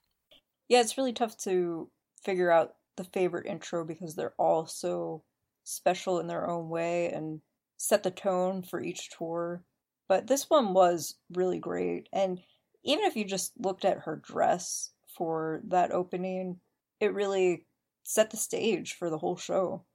[0.68, 1.90] Yeah, it's really tough to
[2.22, 5.24] figure out the favorite intro because they're all so
[5.64, 7.42] special in their own way and
[7.78, 9.64] set the tone for each tour.
[10.08, 12.08] But this one was really great.
[12.12, 12.42] And
[12.84, 16.60] even if you just looked at her dress for that opening,
[17.00, 17.66] it really
[18.04, 19.86] set the stage for the whole show.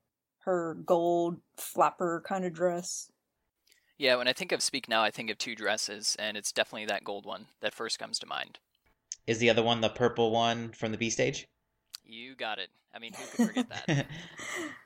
[0.41, 3.11] Her gold flapper kind of dress.
[3.99, 6.87] Yeah, when I think of Speak Now, I think of two dresses, and it's definitely
[6.87, 8.61] that gold one that first comes to mind.
[9.27, 11.49] Is the other one the purple one from the B stage?
[12.05, 12.71] You got it.
[12.95, 14.07] I mean, who could forget that?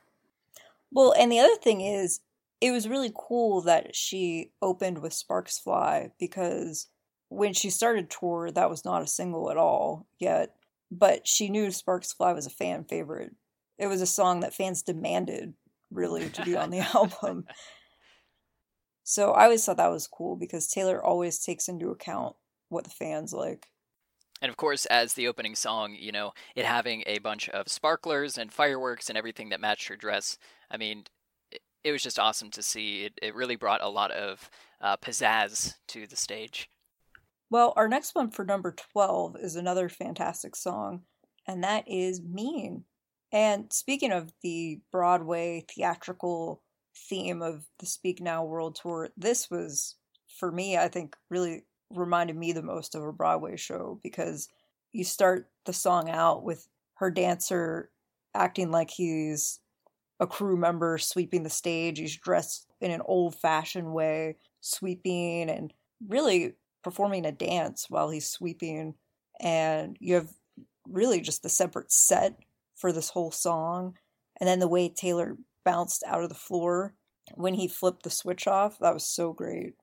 [0.91, 2.21] well, and the other thing is,
[2.63, 6.89] it was really cool that she opened with Sparks Fly because
[7.29, 10.55] when she started tour, that was not a single at all yet.
[10.91, 13.35] But she knew Sparks Fly was a fan favorite.
[13.79, 15.55] It was a song that fans demanded,
[15.91, 17.47] really, to be on the album.
[19.05, 22.37] So I always thought that was cool because Taylor always takes into account
[22.69, 23.67] what the fans like.
[24.41, 28.37] And of course, as the opening song, you know, it having a bunch of sparklers
[28.37, 30.37] and fireworks and everything that matched her dress.
[30.71, 31.05] I mean,
[31.53, 33.05] it, it was just awesome to see.
[33.05, 36.69] It, it really brought a lot of uh, pizzazz to the stage.
[37.51, 41.03] Well, our next one for number 12 is another fantastic song,
[41.47, 42.85] and that is Mean.
[43.31, 46.63] And speaking of the Broadway theatrical
[46.97, 49.97] theme of the Speak Now World Tour, this was,
[50.39, 54.49] for me, I think, really reminded me the most of a Broadway show because
[54.93, 57.91] you start the song out with her dancer
[58.35, 59.61] acting like he's
[60.21, 61.99] a crew member sweeping the stage.
[61.99, 65.73] He's dressed in an old fashioned way, sweeping and
[66.07, 68.95] really performing a dance while he's sweeping.
[69.41, 70.31] And you have
[70.89, 72.37] really just the separate set
[72.77, 73.97] for this whole song.
[74.41, 76.95] And then the way Taylor bounced out of the floor
[77.35, 78.79] when he flipped the switch off.
[78.79, 79.75] That was so great.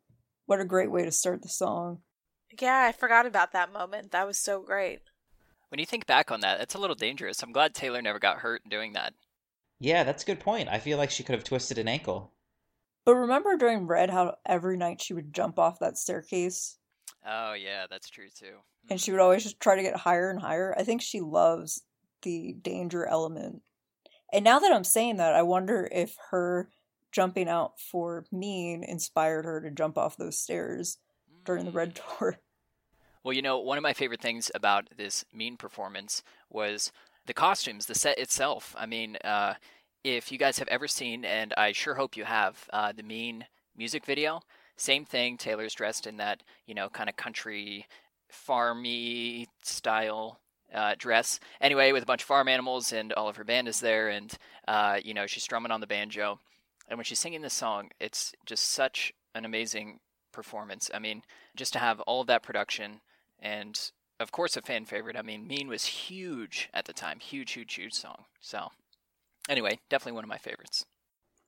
[0.45, 1.99] What a great way to start the song.
[2.59, 4.11] Yeah, I forgot about that moment.
[4.11, 5.01] That was so great.
[5.69, 7.43] When you think back on that, it's a little dangerous.
[7.43, 9.13] I'm glad Taylor never got hurt doing that.
[9.79, 10.67] Yeah, that's a good point.
[10.67, 12.33] I feel like she could have twisted an ankle.
[13.05, 16.77] But remember during Red how every night she would jump off that staircase?
[17.25, 18.57] Oh, yeah, that's true too.
[18.89, 19.17] And she hmm.
[19.17, 20.73] would always just try to get higher and higher.
[20.77, 21.81] I think she loves
[22.23, 23.61] the danger element.
[24.31, 26.69] And now that I'm saying that, I wonder if her
[27.11, 30.97] jumping out for Mean inspired her to jump off those stairs
[31.45, 32.17] during the Red Mm.
[32.17, 32.37] Tour.
[33.23, 36.91] Well, you know, one of my favorite things about this Mean performance was
[37.25, 38.75] the costumes, the set itself.
[38.77, 39.55] I mean, uh,
[40.03, 43.45] if you guys have ever seen, and I sure hope you have, uh, the Mean
[43.75, 44.41] music video,
[44.77, 45.37] same thing.
[45.37, 47.85] Taylor's dressed in that, you know, kind of country,
[48.31, 50.39] farmy style
[50.73, 51.39] uh, dress.
[51.61, 54.33] Anyway, with a bunch of farm animals, and all of her band is there, and
[54.67, 56.39] uh, you know she's strumming on the banjo.
[56.87, 59.99] And when she's singing this song, it's just such an amazing
[60.31, 60.89] performance.
[60.93, 61.23] I mean,
[61.55, 63.01] just to have all of that production,
[63.39, 63.79] and
[64.19, 65.15] of course a fan favorite.
[65.15, 68.25] I mean, Mean was huge at the time, huge, huge, huge song.
[68.41, 68.69] So,
[69.47, 70.85] anyway, definitely one of my favorites.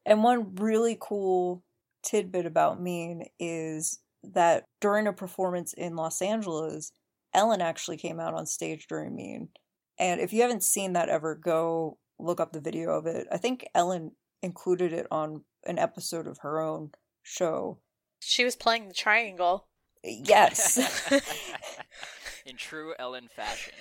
[0.06, 1.64] And one really cool
[2.04, 6.92] tidbit about Mean is that during a performance in Los Angeles,
[7.34, 9.50] Ellen actually came out on stage during Mean.
[9.98, 13.28] And if you haven't seen that ever, go look up the video of it.
[13.32, 16.92] I think Ellen included it on an episode of her own
[17.24, 17.80] show.
[18.20, 19.68] She was playing the triangle.
[20.04, 20.78] Yes.
[22.46, 23.74] In true Ellen fashion.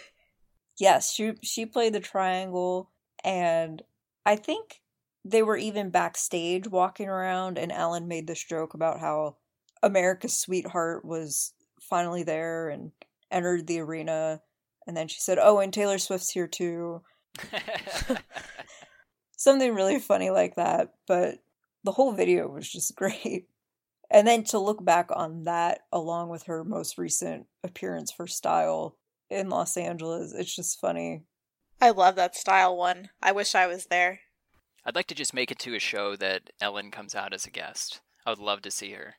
[0.79, 2.91] yes, she she played the triangle
[3.25, 3.83] and
[4.25, 4.83] I think
[5.25, 9.37] they were even backstage walking around, and Ellen made this joke about how
[9.83, 12.93] America's Sweetheart was finally there and
[13.31, 14.43] entered the arena.
[14.87, 17.03] And then she said, Oh, and Taylor Swift's here too.
[19.37, 20.95] Something really funny like that.
[21.07, 21.37] But
[21.85, 23.47] the whole video was just great.
[24.11, 28.97] And then to look back on that along with her most recent appearance for Style
[29.29, 31.23] in Los Angeles, it's just funny.
[31.81, 33.11] I love that style one.
[33.23, 34.21] I wish I was there.
[34.85, 37.51] I'd like to just make it to a show that Ellen comes out as a
[37.51, 38.01] guest.
[38.27, 39.15] I would love to see her.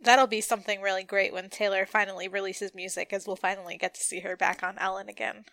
[0.00, 4.02] That'll be something really great when Taylor finally releases music, as we'll finally get to
[4.02, 5.44] see her back on Ellen again.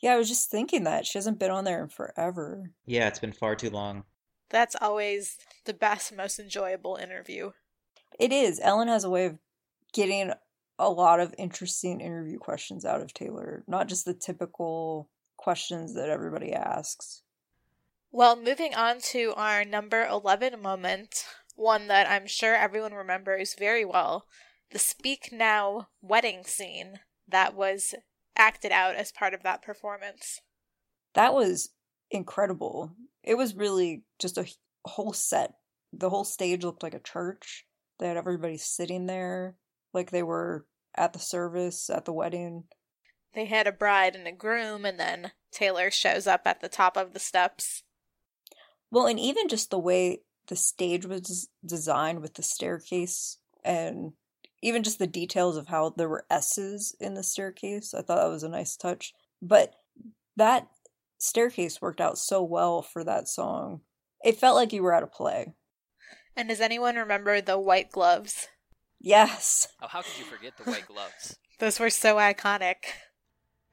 [0.00, 1.06] Yeah, I was just thinking that.
[1.06, 2.72] She hasn't been on there in forever.
[2.84, 4.04] Yeah, it's been far too long.
[4.50, 7.52] That's always the best, most enjoyable interview.
[8.18, 8.60] It is.
[8.62, 9.38] Ellen has a way of
[9.92, 10.32] getting
[10.78, 16.10] a lot of interesting interview questions out of Taylor, not just the typical questions that
[16.10, 17.22] everybody asks.
[18.12, 21.24] Well, moving on to our number 11 moment,
[21.56, 24.26] one that I'm sure everyone remembers very well
[24.70, 27.94] the Speak Now wedding scene that was
[28.36, 30.40] acted out as part of that performance.
[31.14, 31.70] That was
[32.10, 32.92] incredible.
[33.22, 34.46] It was really just a
[34.84, 35.54] whole set.
[35.92, 37.64] The whole stage looked like a church.
[37.98, 39.56] They had everybody sitting there
[39.94, 42.64] like they were at the service, at the wedding.
[43.34, 46.96] They had a bride and a groom, and then Taylor shows up at the top
[46.96, 47.82] of the steps.
[48.90, 54.12] Well, and even just the way the stage was designed with the staircase and
[54.62, 57.94] even just the details of how there were S's in the staircase.
[57.94, 59.12] I thought that was a nice touch.
[59.42, 59.74] But
[60.36, 60.68] that
[61.18, 63.80] staircase worked out so well for that song.
[64.24, 65.54] It felt like you were at a play.
[66.36, 68.48] And does anyone remember the white gloves?
[69.00, 69.68] Yes.
[69.80, 71.38] Oh, how could you forget the white gloves?
[71.58, 72.76] Those were so iconic.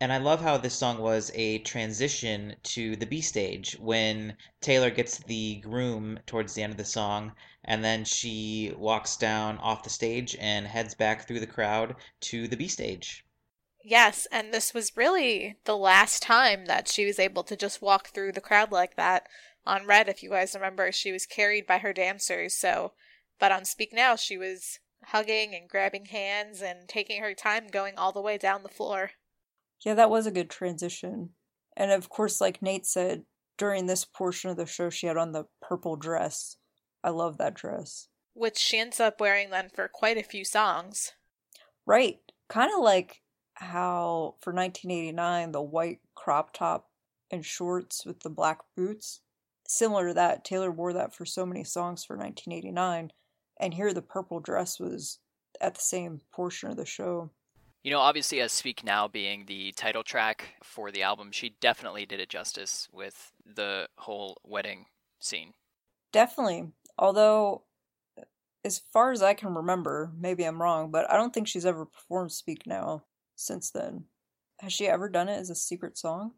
[0.04, 4.90] And I love how this song was a transition to the B stage when Taylor
[4.90, 9.84] gets the groom towards the end of the song, and then she walks down off
[9.84, 13.24] the stage and heads back through the crowd to the B stage.
[13.82, 18.10] Yes, and this was really the last time that she was able to just walk
[18.10, 19.30] through the crowd like that.
[19.66, 22.92] On Red, if you guys remember, she was carried by her dancers, so
[23.40, 27.98] but on Speak Now she was hugging and grabbing hands and taking her time going
[27.98, 29.12] all the way down the floor.
[29.84, 31.30] Yeah, that was a good transition.
[31.76, 33.24] And of course, like Nate said,
[33.58, 36.58] during this portion of the show, she had on the purple dress.
[37.04, 38.08] I love that dress.
[38.34, 41.12] Which she ends up wearing then for quite a few songs.
[41.86, 42.20] Right.
[42.50, 43.22] Kind of like
[43.56, 46.90] how for 1989, the white crop top
[47.30, 49.22] and shorts with the black boots.
[49.68, 53.12] Similar to that, Taylor wore that for so many songs for 1989.
[53.60, 55.20] And here the purple dress was
[55.62, 57.32] at the same portion of the show.
[57.84, 62.06] You know, obviously, as Speak Now being the title track for the album, she definitely
[62.06, 64.86] did it justice with the whole wedding
[65.20, 65.54] scene.
[66.14, 66.70] Definitely.
[66.98, 67.64] Although,
[68.64, 71.86] as far as I can remember, maybe I'm wrong, but I don't think she's ever
[71.86, 73.04] performed Speak Now
[73.36, 74.06] since then.
[74.60, 76.32] Has she ever done it as a secret song?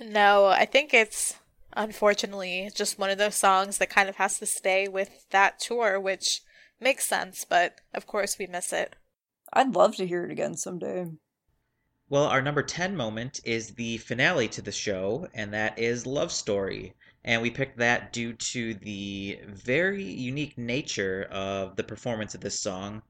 [0.00, 1.34] No, I think it's
[1.74, 6.00] unfortunately just one of those songs that kind of has to stay with that tour,
[6.00, 6.40] which
[6.80, 8.96] makes sense, but of course we miss it.
[9.52, 11.06] I'd love to hear it again someday.
[12.08, 16.30] Well, our number 10 moment is the finale to the show, and that is Love
[16.30, 16.94] Story.
[17.24, 22.60] And we picked that due to the very unique nature of the performance of this
[22.60, 23.02] song.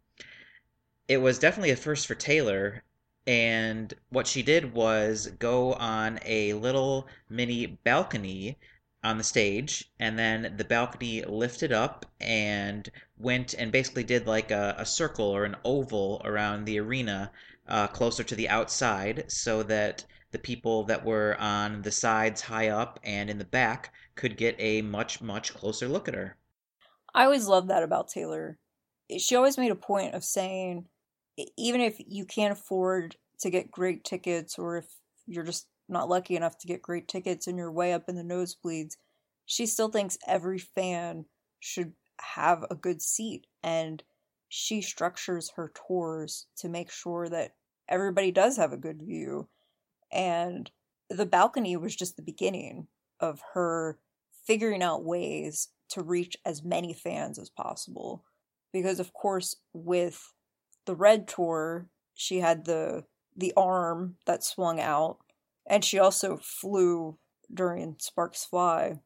[1.08, 2.82] It was definitely a first for Taylor,
[3.26, 8.58] and what she did was go on a little mini balcony
[9.06, 14.50] on the stage, and then the balcony lifted up and went and basically did like
[14.50, 17.30] a, a circle or an oval around the arena
[17.68, 22.68] uh, closer to the outside so that the people that were on the sides high
[22.68, 26.36] up and in the back could get a much, much closer look at her.
[27.14, 28.58] I always loved that about Taylor.
[29.18, 30.86] She always made a point of saying,
[31.56, 34.86] even if you can't afford to get great tickets or if
[35.26, 38.22] you're just not lucky enough to get great tickets and you're way up in the
[38.22, 38.96] nosebleeds,
[39.46, 41.24] she still thinks every fan
[41.60, 44.02] should have a good seat and
[44.48, 47.52] she structures her tours to make sure that
[47.88, 49.48] everybody does have a good view.
[50.12, 50.70] And
[51.10, 52.88] the balcony was just the beginning
[53.20, 53.98] of her
[54.46, 58.24] figuring out ways to reach as many fans as possible.
[58.72, 60.32] Because of course with
[60.86, 63.04] the red tour, she had the
[63.36, 65.18] the arm that swung out
[65.66, 67.18] and she also flew
[67.52, 69.00] during Sparks Fly.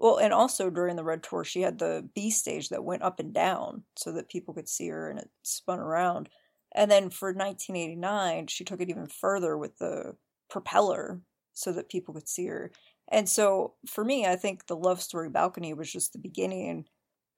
[0.00, 3.20] Well, and also during the Red Tour, she had the B stage that went up
[3.20, 6.30] and down so that people could see her and it spun around.
[6.74, 10.16] And then for 1989, she took it even further with the
[10.48, 11.20] propeller
[11.52, 12.72] so that people could see her.
[13.08, 16.86] And so for me, I think the Love Story Balcony was just the beginning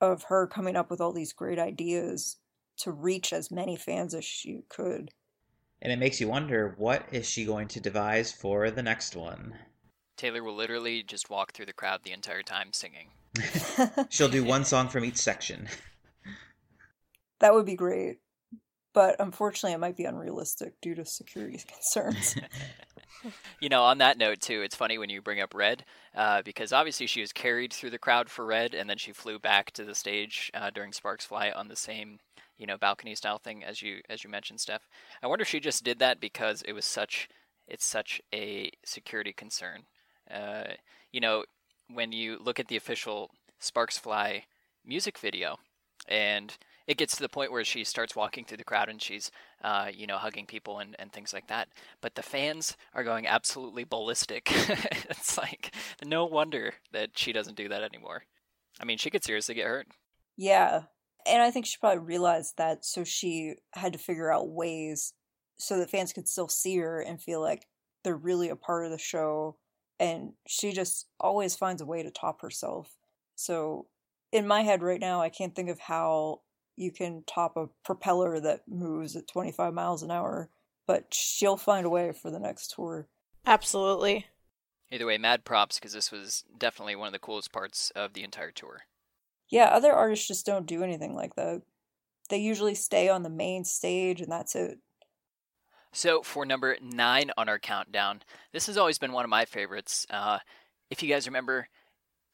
[0.01, 2.37] of her coming up with all these great ideas
[2.77, 5.11] to reach as many fans as she could.
[5.81, 9.55] And it makes you wonder what is she going to devise for the next one?
[10.17, 13.09] Taylor will literally just walk through the crowd the entire time singing.
[14.09, 15.69] She'll do one song from each section.
[17.41, 18.19] That would be great.
[18.95, 22.37] But unfortunately, it might be unrealistic due to security concerns.
[23.61, 25.85] you know, on that note, too, it's funny when you bring up Red,
[26.15, 29.39] uh, because obviously she was carried through the crowd for Red, and then she flew
[29.39, 32.19] back to the stage uh, during Sparks Fly on the same,
[32.59, 34.87] you know, balcony style thing as you as you mentioned, Steph.
[35.23, 37.29] I wonder if she just did that because it was such
[37.67, 39.85] it's such a security concern.
[40.33, 40.75] Uh,
[41.13, 41.45] you know,
[41.93, 44.45] when you look at the official Sparks Fly
[44.85, 45.59] music video,
[46.09, 46.57] and
[46.87, 49.31] it gets to the point where she starts walking through the crowd and she's,
[49.63, 51.69] uh, you know, hugging people and, and things like that.
[52.01, 54.49] But the fans are going absolutely ballistic.
[55.09, 55.75] it's like,
[56.05, 58.25] no wonder that she doesn't do that anymore.
[58.81, 59.87] I mean, she could seriously get hurt.
[60.37, 60.83] Yeah.
[61.27, 65.13] And I think she probably realized that, so she had to figure out ways
[65.59, 67.67] so that fans could still see her and feel like
[68.03, 69.57] they're really a part of the show.
[70.03, 72.97] And she just always finds a way to top herself.
[73.37, 73.87] So
[74.33, 76.41] in my head right now, I can't think of how
[76.75, 80.51] you can top a propeller that moves at 25 miles an hour,
[80.89, 83.07] but she'll find a way for the next tour.
[83.47, 84.27] Absolutely.
[84.91, 88.25] Either way, mad props because this was definitely one of the coolest parts of the
[88.25, 88.83] entire tour.
[89.51, 91.63] Yeah, other artists just don't do anything like that.
[92.29, 94.79] They usually stay on the main stage and that's it.
[95.93, 98.23] So, for number nine on our countdown,
[98.53, 100.07] this has always been one of my favorites.
[100.09, 100.39] Uh,
[100.91, 101.69] if you guys remember,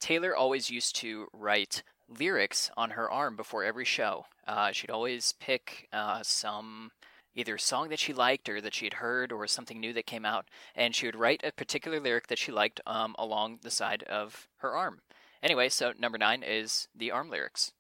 [0.01, 4.27] Taylor always used to write lyrics on her arm before every show.
[4.47, 6.93] Uh, she'd always pick uh, some
[7.35, 10.25] either song that she liked or that she had heard or something new that came
[10.25, 14.03] out, and she would write a particular lyric that she liked um, along the side
[14.05, 15.01] of her arm.
[15.43, 17.73] Anyway, so number nine is the arm lyrics.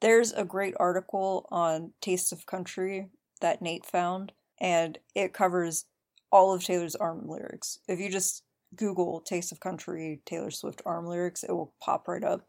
[0.00, 3.08] There's a great article on Taste of Country
[3.40, 5.84] that Nate found, and it covers
[6.30, 7.78] all of Taylor's arm lyrics.
[7.88, 8.42] If you just
[8.74, 12.48] Google Taste of Country Taylor Swift arm lyrics, it will pop right up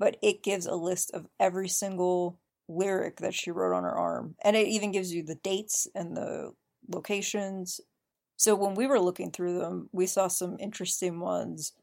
[0.00, 4.34] but it gives a list of every single lyric that she wrote on her arm.
[4.42, 6.52] And it even gives you the dates and the
[6.88, 7.80] locations.
[8.36, 11.74] So when we were looking through them, we saw some interesting ones.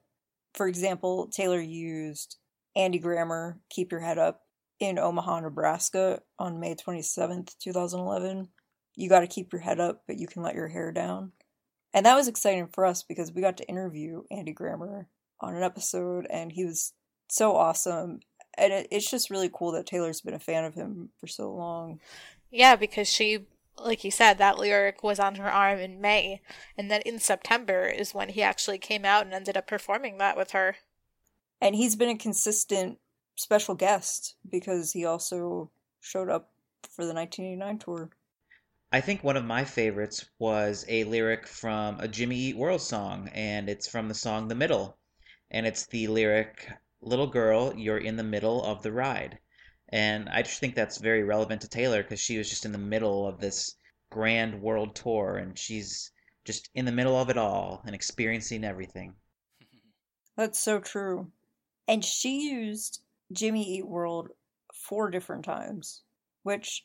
[0.56, 2.38] For example, Taylor used
[2.76, 4.42] Andy Grammer, Keep Your Head Up,
[4.80, 8.48] in Omaha, Nebraska on May 27th, 2011.
[8.98, 11.32] You got to keep your head up, but you can let your hair down.
[11.94, 15.08] And that was exciting for us because we got to interview Andy Grammer
[15.40, 16.94] on an episode, and he was
[17.30, 18.20] so awesome.
[18.58, 21.54] And it, it's just really cool that Taylor's been a fan of him for so
[21.54, 22.00] long.
[22.52, 23.46] Yeah, because she,
[23.78, 26.42] like you said, that lyric was on her arm in May.
[26.78, 30.36] And then in September is when he actually came out and ended up performing that
[30.36, 30.78] with her.
[31.62, 32.98] And he's been a consistent
[33.36, 36.50] special guest because he also showed up
[36.90, 38.10] for the 1989 tour.
[38.98, 43.30] I think one of my favorites was a lyric from a Jimmy Eat World song,
[43.32, 44.98] and it's from the song The Middle.
[45.52, 46.68] And it's the lyric,
[47.00, 49.38] little girl, you're in the middle of the ride.
[49.90, 52.80] And I just think that's very relevant to Taylor because she was just in the
[52.80, 53.76] middle of this
[54.10, 56.12] grand world tour and she's
[56.44, 59.14] just in the middle of it all and experiencing everything.
[60.36, 61.32] That's so true.
[61.88, 64.30] And she used Jimmy Eat World
[64.74, 66.02] four different times,
[66.42, 66.84] which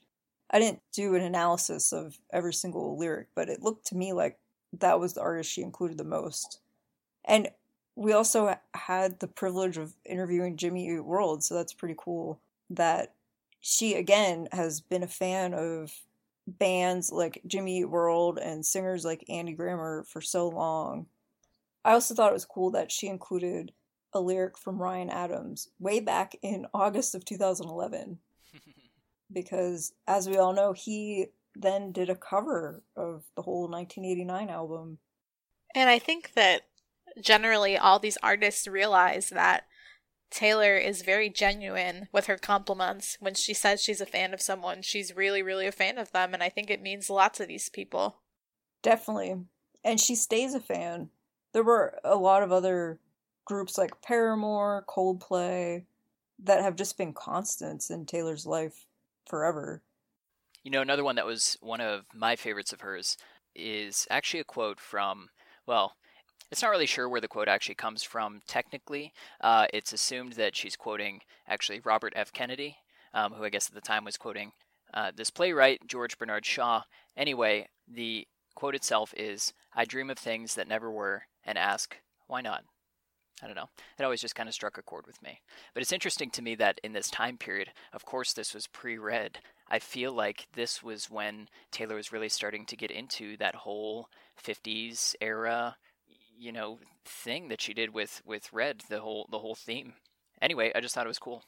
[0.52, 4.38] I didn't do an analysis of every single lyric, but it looked to me like
[4.78, 6.60] that was the artist she included the most.
[7.24, 7.48] And
[7.94, 12.40] we also had the privilege of interviewing Jimmy Eat World, so that's pretty cool
[12.70, 13.14] that
[13.60, 15.92] she again has been a fan of
[16.46, 21.06] bands like Jimmy Eat World and singers like Andy Grammer for so long.
[21.84, 23.72] I also thought it was cool that she included
[24.12, 28.18] a lyric from Ryan Adams way back in August of 2011.
[29.32, 34.98] because, as we all know, he then did a cover of the whole 1989 album.
[35.74, 36.62] And I think that
[37.20, 39.64] generally all these artists realize that
[40.30, 43.18] Taylor is very genuine with her compliments.
[43.20, 46.32] When she says she's a fan of someone, she's really, really a fan of them.
[46.32, 48.16] And I think it means a lot to these people.
[48.82, 49.36] Definitely.
[49.84, 51.10] And she stays a fan.
[51.52, 52.98] There were a lot of other
[53.44, 55.84] groups like Paramore, Coldplay,
[56.42, 58.86] that have just been constants in Taylor's life
[59.26, 59.82] forever.
[60.62, 63.16] You know, another one that was one of my favorites of hers
[63.54, 65.28] is actually a quote from,
[65.66, 65.94] well,
[66.50, 69.12] it's not really sure where the quote actually comes from technically.
[69.40, 72.32] Uh, it's assumed that she's quoting actually Robert F.
[72.32, 72.76] Kennedy,
[73.14, 74.52] um, who I guess at the time was quoting
[74.94, 76.82] uh, this playwright, George Bernard Shaw.
[77.16, 81.96] Anyway, the quote itself is I dream of things that never were and ask,
[82.26, 82.64] why not?
[83.42, 83.68] I don't know.
[83.98, 85.40] It always just kind of struck a chord with me.
[85.74, 88.96] But it's interesting to me that in this time period, of course, this was pre
[88.96, 89.38] Red.
[89.68, 94.08] I feel like this was when Taylor was really starting to get into that whole
[94.42, 95.76] 50s era,
[96.38, 99.94] you know, thing that she did with with Red, the whole the whole theme.
[100.40, 101.42] Anyway, I just thought it was cool.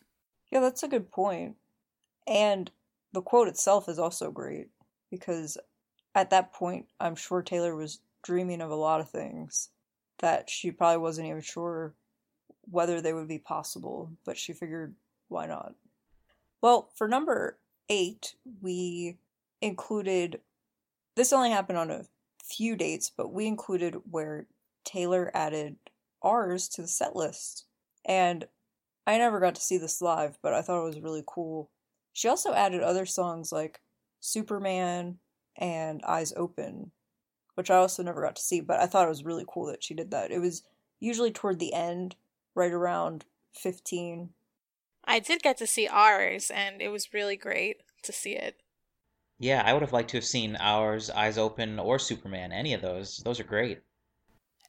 [0.51, 1.57] Yeah, that's a good point.
[2.27, 2.71] And
[3.13, 4.69] the quote itself is also great
[5.11, 5.59] because
[6.15, 9.69] at that point, I'm sure Taylor was dreaming of a lot of things
[10.19, 11.95] that she probably wasn't even sure
[12.71, 14.95] whether they would be possible, but she figured
[15.29, 15.75] why not.
[16.61, 17.59] Well, for number
[17.89, 19.19] eight, we
[19.61, 20.41] included
[21.17, 22.07] this only happened on a
[22.43, 24.47] few dates, but we included where
[24.85, 25.77] Taylor added
[26.23, 27.67] ours to the set list.
[28.05, 28.47] And
[29.07, 31.71] I never got to see this live, but I thought it was really cool.
[32.13, 33.81] She also added other songs like
[34.21, 35.19] Superman
[35.57, 36.91] and Eyes Open,
[37.55, 39.83] which I also never got to see, but I thought it was really cool that
[39.83, 40.31] she did that.
[40.31, 40.63] It was
[41.01, 42.17] usually toward the end,
[42.55, 43.25] right around
[43.55, 44.31] 15.
[45.05, 48.57] I did get to see ours, and it was really great to see it.
[49.39, 52.53] Yeah, I would have liked to have seen ours, Eyes Open, or Superman.
[52.53, 53.19] Any of those.
[53.19, 53.81] Those are great.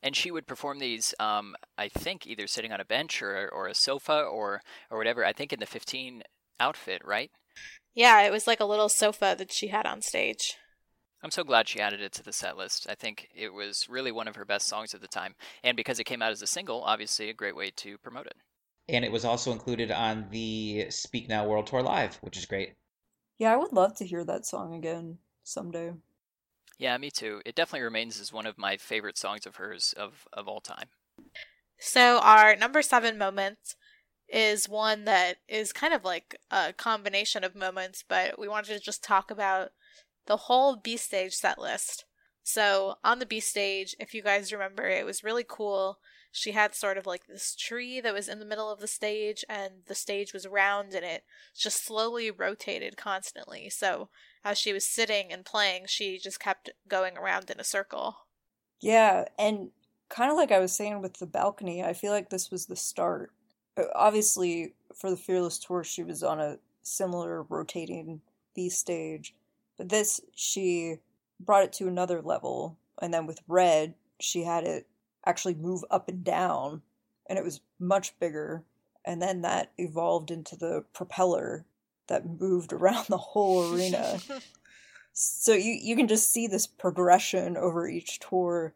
[0.01, 3.67] And she would perform these, um, I think, either sitting on a bench or, or
[3.67, 4.61] a sofa or,
[4.91, 5.25] or whatever.
[5.25, 6.23] I think in the 15
[6.59, 7.31] outfit, right?
[7.93, 10.57] Yeah, it was like a little sofa that she had on stage.
[11.23, 12.87] I'm so glad she added it to the set list.
[12.89, 15.35] I think it was really one of her best songs at the time.
[15.63, 18.35] And because it came out as a single, obviously a great way to promote it.
[18.87, 22.75] And it was also included on the Speak Now World Tour Live, which is great.
[23.37, 25.93] Yeah, I would love to hear that song again someday.
[26.77, 27.41] Yeah, me too.
[27.45, 30.89] It definitely remains as one of my favorite songs of hers of, of all time.
[31.79, 33.75] So, our number seven moment
[34.27, 38.79] is one that is kind of like a combination of moments, but we wanted to
[38.79, 39.71] just talk about
[40.25, 42.05] the whole B stage set list.
[42.43, 45.99] So on the B stage, if you guys remember, it was really cool.
[46.31, 49.43] She had sort of like this tree that was in the middle of the stage,
[49.49, 51.23] and the stage was round and it
[51.57, 53.69] just slowly rotated constantly.
[53.69, 54.09] So
[54.43, 58.17] as she was sitting and playing, she just kept going around in a circle.
[58.79, 59.71] Yeah, and
[60.09, 62.75] kind of like I was saying with the balcony, I feel like this was the
[62.75, 63.31] start.
[63.77, 68.21] Uh, obviously, for the Fearless Tour, she was on a similar rotating
[68.53, 69.33] B stage
[69.77, 70.97] but this, she
[71.39, 72.77] brought it to another level.
[73.01, 74.87] And then with Red, she had it
[75.25, 76.81] actually move up and down,
[77.27, 78.63] and it was much bigger.
[79.03, 81.65] And then that evolved into the propeller
[82.07, 84.19] that moved around the whole arena.
[85.13, 88.73] so you, you can just see this progression over each tour.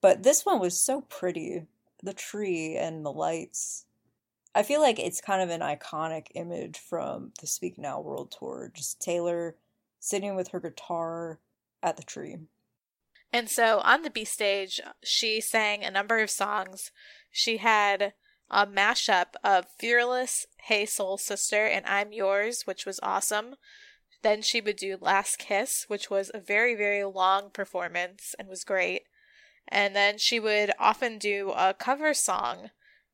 [0.00, 1.66] But this one was so pretty.
[2.02, 3.86] The tree and the lights.
[4.54, 8.72] I feel like it's kind of an iconic image from the Speak Now World Tour.
[8.74, 9.54] Just Taylor
[10.02, 11.38] sitting with her guitar
[11.80, 12.36] at the tree.
[13.32, 16.90] And so on the B stage, she sang a number of songs.
[17.30, 18.12] She had
[18.50, 23.54] a mashup of Fearless, Hey Soul Sister, and I'm Yours, which was awesome.
[24.22, 28.64] Then she would do Last Kiss, which was a very, very long performance and was
[28.64, 29.02] great.
[29.68, 32.70] And then she would often do a cover song,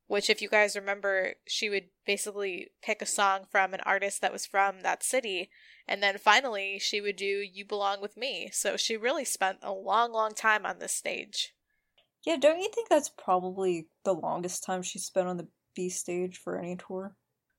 [0.07, 4.33] which, if you guys remember, she would basically pick a song from an artist that
[4.33, 5.51] was from that city
[5.89, 8.51] and then finally, she would do You Belong With Me.
[8.53, 11.55] So she really spent a long, long time on this stage.
[12.23, 16.37] Yeah, don't you think that's probably the longest time she spent on the B stage
[16.37, 17.15] for any tour?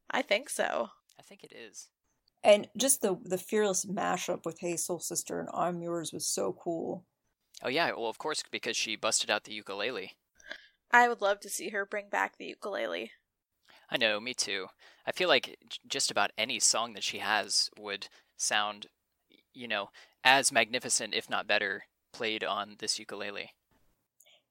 [0.09, 0.91] I think so.
[1.19, 1.89] I think it is.
[2.45, 6.53] And just the the fearless mashup with Hey Soul Sister and I'm Yours was so
[6.53, 7.05] cool.
[7.65, 10.13] Oh yeah, well of course because she busted out the ukulele.
[10.93, 13.11] I would love to see her bring back the ukulele.
[13.91, 14.67] I know, me too.
[15.07, 18.87] I feel like just about any song that she has would sound,
[19.53, 19.91] you know,
[20.23, 23.51] as magnificent, if not better, played on this ukulele.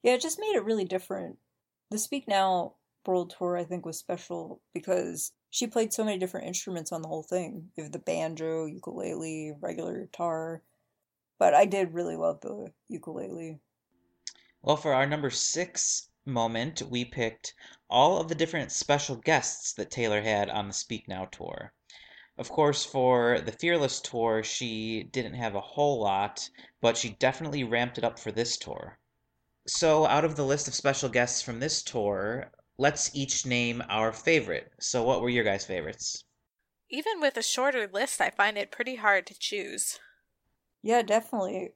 [0.04, 1.38] Yeah, it just made it really different.
[1.92, 2.76] The Speak Now
[3.06, 7.08] World Tour, I think, was special because she played so many different instruments on the
[7.08, 7.70] whole thing.
[7.76, 10.62] You have the banjo, ukulele, regular guitar.
[11.40, 13.60] But I did really love the ukulele.
[14.62, 17.56] Well, for our number six moment, we picked
[17.90, 21.74] all of the different special guests that Taylor had on the Speak Now tour.
[22.38, 26.50] Of course, for the Fearless tour, she didn't have a whole lot,
[26.82, 28.98] but she definitely ramped it up for this tour.
[29.68, 34.14] So, out of the list of special guests from this tour, let's each name our
[34.14, 34.72] favorite.
[34.80, 36.24] So, what were your guys' favorites?
[36.90, 40.00] Even with a shorter list, I find it pretty hard to choose.
[40.82, 41.74] Yeah, definitely.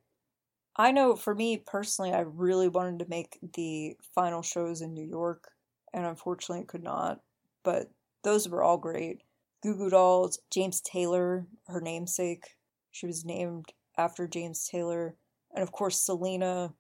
[0.76, 5.06] I know for me personally, I really wanted to make the final shows in New
[5.06, 5.52] York,
[5.94, 7.22] and unfortunately it could not.
[7.64, 7.90] But
[8.24, 9.22] those were all great.
[9.62, 12.58] Goo Goo Dolls, James Taylor, her namesake.
[12.92, 15.16] She was named after James Taylor.
[15.54, 16.74] And of course, Selena.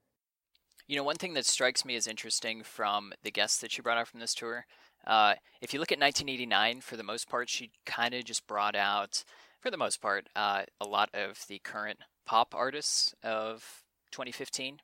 [0.88, 3.98] You know, one thing that strikes me as interesting from the guests that she brought
[3.98, 4.66] out from this tour,
[5.06, 8.76] uh, if you look at 1989, for the most part, she kind of just brought
[8.76, 9.24] out,
[9.62, 14.80] for the most part, uh, a lot of the current pop artists of 2015.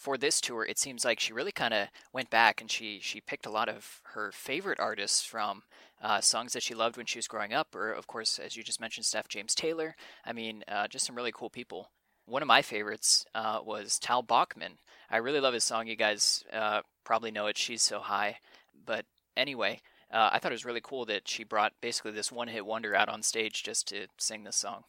[0.00, 3.20] For this tour, it seems like she really kind of went back and she she
[3.20, 5.64] picked a lot of her favorite artists from
[6.00, 8.62] uh, songs that she loved when she was growing up, or of course, as you
[8.62, 9.96] just mentioned, Steph James Taylor.
[10.24, 11.90] I mean, uh, just some really cool people.
[12.24, 14.78] One of my favorites uh, was Tal Bachman.
[15.10, 15.86] I really love his song.
[15.86, 17.58] You guys uh, probably know it.
[17.58, 18.38] She's so high.
[18.86, 19.04] But
[19.36, 22.94] anyway, uh, I thought it was really cool that she brought basically this one-hit wonder
[22.94, 24.84] out on stage just to sing this song.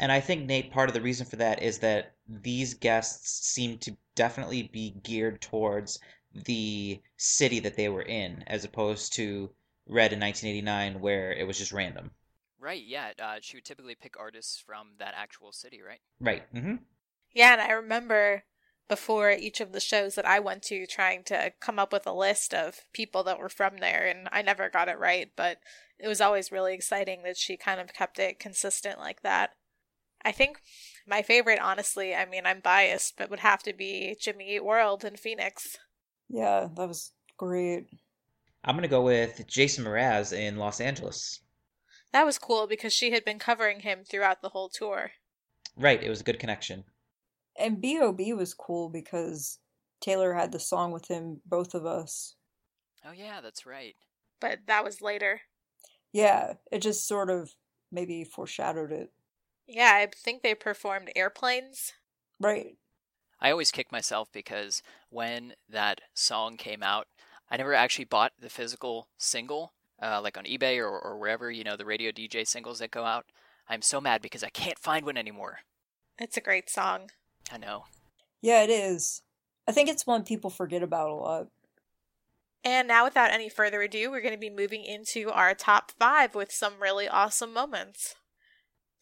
[0.00, 3.76] And I think Nate, part of the reason for that is that these guests seem
[3.78, 6.00] to definitely be geared towards
[6.32, 9.50] the city that they were in, as opposed to
[9.86, 12.12] Red in 1989, where it was just random.
[12.58, 13.12] Right, yeah.
[13.22, 16.00] Uh, she would typically pick artists from that actual city, right?
[16.18, 16.50] Right.
[16.54, 16.76] Mm-hmm.
[17.32, 18.44] Yeah, and I remember
[18.88, 22.12] before each of the shows that I went to trying to come up with a
[22.12, 25.58] list of people that were from there, and I never got it right, but
[25.98, 29.50] it was always really exciting that she kind of kept it consistent like that.
[30.24, 30.60] I think
[31.06, 35.04] my favorite, honestly, I mean, I'm biased, but would have to be Jimmy Eat World
[35.04, 35.78] in Phoenix.
[36.28, 37.86] Yeah, that was great.
[38.62, 41.40] I'm going to go with Jason Mraz in Los Angeles.
[42.12, 45.12] That was cool because she had been covering him throughout the whole tour.
[45.76, 46.84] Right, it was a good connection.
[47.58, 48.34] And B.O.B.
[48.34, 49.58] was cool because
[50.00, 52.34] Taylor had the song with him, both of us.
[53.04, 53.94] Oh, yeah, that's right.
[54.40, 55.40] But that was later.
[56.12, 57.54] Yeah, it just sort of
[57.90, 59.12] maybe foreshadowed it.
[59.70, 61.92] Yeah, I think they performed Airplanes.
[62.40, 62.76] Right.
[63.40, 67.06] I always kick myself because when that song came out,
[67.48, 71.62] I never actually bought the physical single, uh, like on eBay or, or wherever, you
[71.62, 73.26] know, the radio DJ singles that go out.
[73.68, 75.60] I'm so mad because I can't find one anymore.
[76.18, 77.10] It's a great song.
[77.52, 77.84] I know.
[78.42, 79.22] Yeah, it is.
[79.68, 81.46] I think it's one people forget about a lot.
[82.64, 86.34] And now, without any further ado, we're going to be moving into our top five
[86.34, 88.16] with some really awesome moments.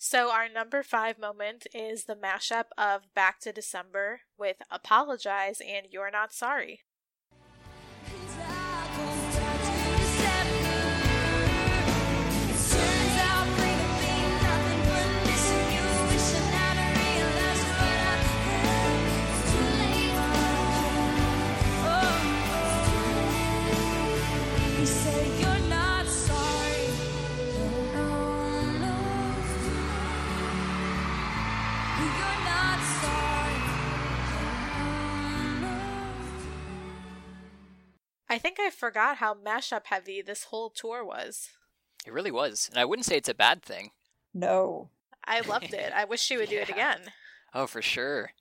[0.01, 5.89] So, our number five moment is the mashup of Back to December with Apologize and
[5.91, 6.83] You're Not Sorry.
[38.29, 41.49] I think I forgot how mashup heavy this whole tour was.
[42.07, 42.69] It really was.
[42.71, 43.91] And I wouldn't say it's a bad thing.
[44.35, 44.91] No.
[45.25, 45.93] I loved it.
[45.95, 47.13] I wish she would do it again.
[47.55, 48.33] Oh, for sure.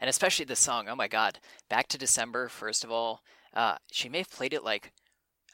[0.00, 0.88] And especially the song.
[0.88, 1.38] Oh my God.
[1.68, 3.22] Back to December, first of all.
[3.52, 4.92] Uh, she may have played it like,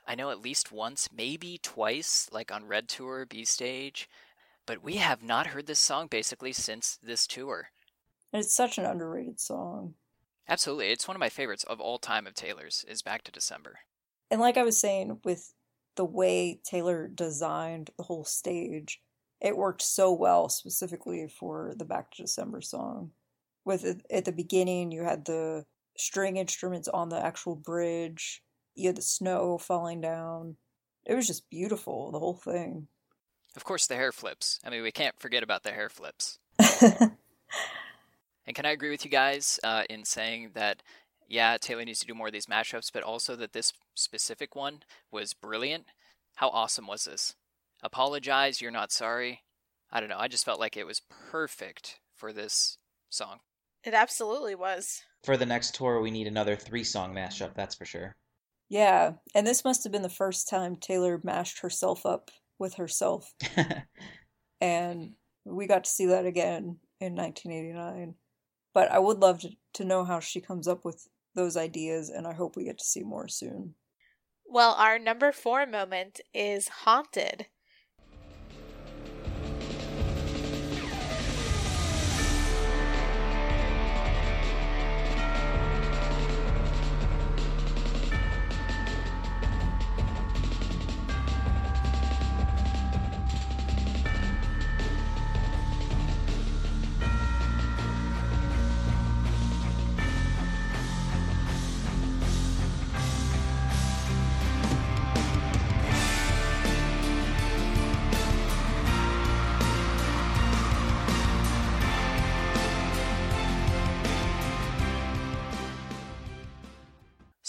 [0.06, 4.08] I know at least once, maybe twice, like on Red Tour, B Stage.
[4.66, 7.68] But we have not heard this song basically since this tour.
[8.32, 9.94] It's such an underrated song.
[10.48, 10.90] Absolutely.
[10.90, 13.80] It's one of my favorites of all time of Taylor's, is Back to December.
[14.30, 15.52] And like I was saying, with
[15.96, 19.00] the way Taylor designed the whole stage,
[19.40, 23.10] it worked so well specifically for the Back to December song.
[23.64, 25.64] With it, at the beginning, you had the
[25.98, 28.42] string instruments on the actual bridge,
[28.74, 30.56] you had the snow falling down.
[31.04, 32.88] It was just beautiful, the whole thing.
[33.56, 34.60] Of course, the hair flips.
[34.64, 36.38] I mean, we can't forget about the hair flips.
[38.46, 40.82] And can I agree with you guys uh, in saying that,
[41.28, 44.80] yeah, Taylor needs to do more of these mashups, but also that this specific one
[45.10, 45.86] was brilliant?
[46.36, 47.34] How awesome was this?
[47.82, 49.42] Apologize, you're not sorry.
[49.90, 50.18] I don't know.
[50.18, 52.78] I just felt like it was perfect for this
[53.08, 53.40] song.
[53.84, 55.02] It absolutely was.
[55.24, 58.16] For the next tour, we need another three song mashup, that's for sure.
[58.68, 63.32] yeah, and this must have been the first time Taylor mashed herself up with herself.
[64.60, 65.12] and
[65.44, 68.14] we got to see that again in 1989.
[68.76, 72.26] But I would love to, to know how she comes up with those ideas, and
[72.26, 73.74] I hope we get to see more soon.
[74.44, 77.46] Well, our number four moment is Haunted.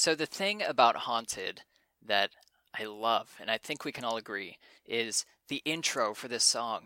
[0.08, 1.64] So the thing about Haunted
[2.02, 2.30] that
[2.74, 6.86] I love, and I think we can all agree, is the intro for this song.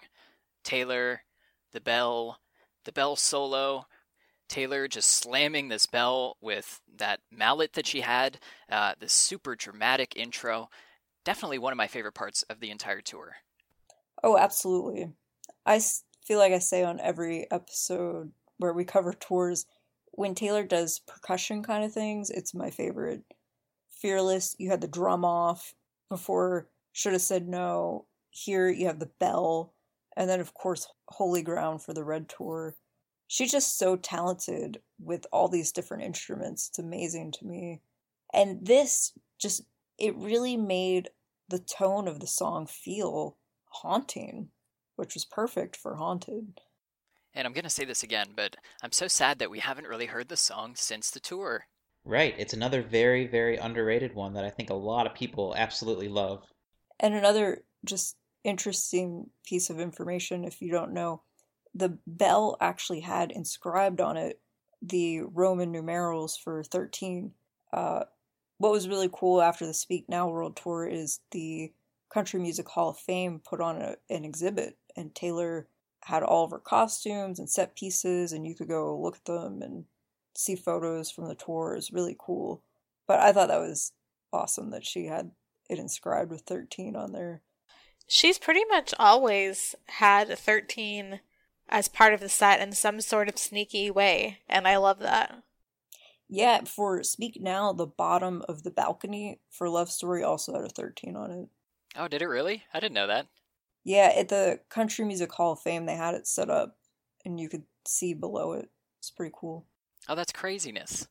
[0.63, 1.21] Taylor,
[1.71, 2.39] the bell,
[2.83, 3.85] the bell solo,
[4.49, 8.39] Taylor just slamming this bell with that mallet that she had,
[8.71, 10.69] uh, this super dramatic intro.
[11.23, 13.35] Definitely one of my favorite parts of the entire tour.
[14.23, 15.11] Oh, absolutely.
[15.63, 15.79] I
[16.25, 19.67] feel like I say on every episode where we cover tours,
[20.21, 23.23] when Taylor does percussion kind of things, it's my favorite.
[23.89, 25.73] Fearless, you had the drum off
[26.09, 28.05] before Should Have Said No.
[28.29, 29.73] Here you have the bell.
[30.15, 32.75] And then, of course, Holy Ground for the Red Tour.
[33.25, 36.69] She's just so talented with all these different instruments.
[36.69, 37.81] It's amazing to me.
[38.31, 39.63] And this just,
[39.97, 41.09] it really made
[41.49, 43.37] the tone of the song feel
[43.69, 44.49] haunting,
[44.97, 46.59] which was perfect for Haunted.
[47.33, 50.07] And I'm going to say this again, but I'm so sad that we haven't really
[50.07, 51.65] heard the song since the tour.
[52.03, 52.35] Right.
[52.37, 56.43] It's another very, very underrated one that I think a lot of people absolutely love.
[56.99, 61.21] And another just interesting piece of information, if you don't know,
[61.73, 64.39] the bell actually had inscribed on it
[64.81, 67.31] the Roman numerals for 13.
[67.71, 68.03] Uh,
[68.57, 71.71] what was really cool after the Speak Now World Tour is the
[72.11, 75.67] Country Music Hall of Fame put on a, an exhibit, and Taylor
[76.05, 79.61] had all of her costumes and set pieces, and you could go look at them
[79.61, 79.85] and
[80.35, 81.75] see photos from the tour.
[81.75, 82.63] Is really cool.
[83.07, 83.91] But I thought that was
[84.33, 85.31] awesome that she had
[85.69, 87.41] it inscribed with 13 on there.
[88.07, 91.21] She's pretty much always had 13
[91.69, 95.43] as part of the set in some sort of sneaky way, and I love that.
[96.27, 100.69] Yeah, for Speak Now, the bottom of the balcony for Love Story also had a
[100.69, 101.49] 13 on it.
[101.95, 102.63] Oh, did it really?
[102.73, 103.27] I didn't know that.
[103.83, 106.77] Yeah, at the Country Music Hall of Fame, they had it set up,
[107.25, 108.69] and you could see below it.
[108.99, 109.65] It's pretty cool.
[110.07, 111.07] Oh, that's craziness.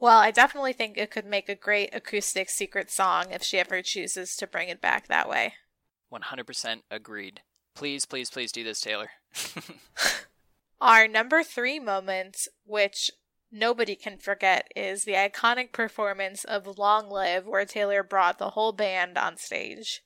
[0.00, 3.82] Well, I definitely think it could make a great acoustic secret song if she ever
[3.82, 5.54] chooses to bring it back that way.
[6.12, 7.42] 100% agreed.
[7.74, 9.10] Please, please, please do this, Taylor.
[10.80, 13.10] Our number three moment, which
[13.50, 18.72] nobody can forget, is the iconic performance of Long Live, where Taylor brought the whole
[18.72, 20.02] band on stage.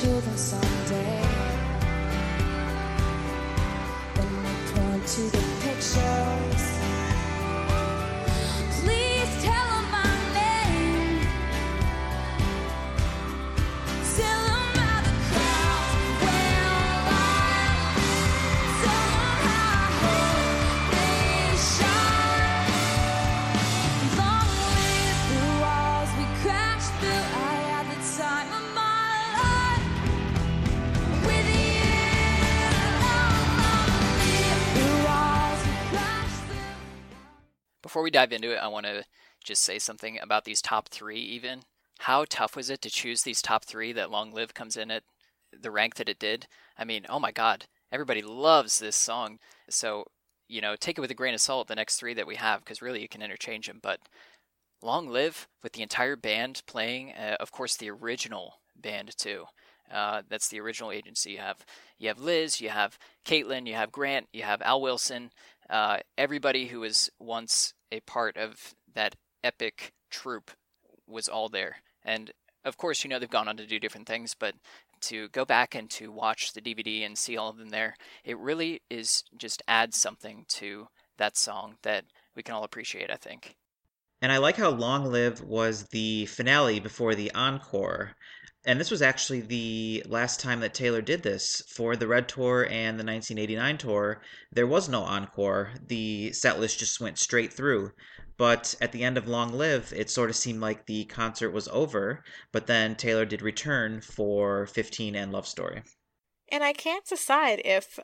[0.00, 1.22] Children someday.
[4.14, 6.39] When they point to the pictures.
[38.00, 39.04] Before we dive into it, I want to
[39.44, 41.64] just say something about these top three, even.
[41.98, 45.02] How tough was it to choose these top three that Long Live comes in at
[45.52, 46.46] the rank that it did?
[46.78, 49.38] I mean, oh my god, everybody loves this song.
[49.68, 50.04] So,
[50.48, 52.60] you know, take it with a grain of salt, the next three that we have,
[52.60, 53.80] because really you can interchange them.
[53.82, 54.00] But
[54.80, 59.44] Long Live, with the entire band playing, uh, of course, the original band too.
[59.92, 61.32] Uh, that's the original agency.
[61.32, 61.66] You have
[61.98, 65.32] you have Liz, you have Caitlin, you have Grant, you have Al Wilson,
[65.68, 70.50] uh, everybody who was once a part of that epic troupe
[71.06, 71.76] was all there.
[72.04, 72.32] And
[72.64, 74.54] of course, you know, they've gone on to do different things, but
[75.02, 78.38] to go back and to watch the DVD and see all of them there, it
[78.38, 80.88] really is just adds something to
[81.18, 82.04] that song that
[82.36, 83.56] we can all appreciate, I think.
[84.22, 88.14] And I like how Long Live was the finale before the encore.
[88.66, 92.64] And this was actually the last time that Taylor did this for the Red Tour
[92.64, 94.20] and the 1989 tour.
[94.52, 95.72] There was no encore.
[95.86, 97.92] The set list just went straight through.
[98.36, 101.68] But at the end of Long Live, it sort of seemed like the concert was
[101.68, 102.22] over.
[102.52, 105.82] But then Taylor did return for 15 and Love Story.
[106.48, 107.98] And I can't decide if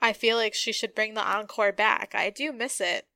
[0.00, 2.14] I feel like she should bring the encore back.
[2.14, 3.06] I do miss it.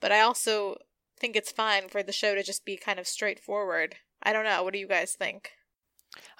[0.00, 0.76] But I also
[1.18, 3.96] think it's fine for the show to just be kind of straightforward.
[4.22, 4.62] I don't know.
[4.62, 5.52] What do you guys think?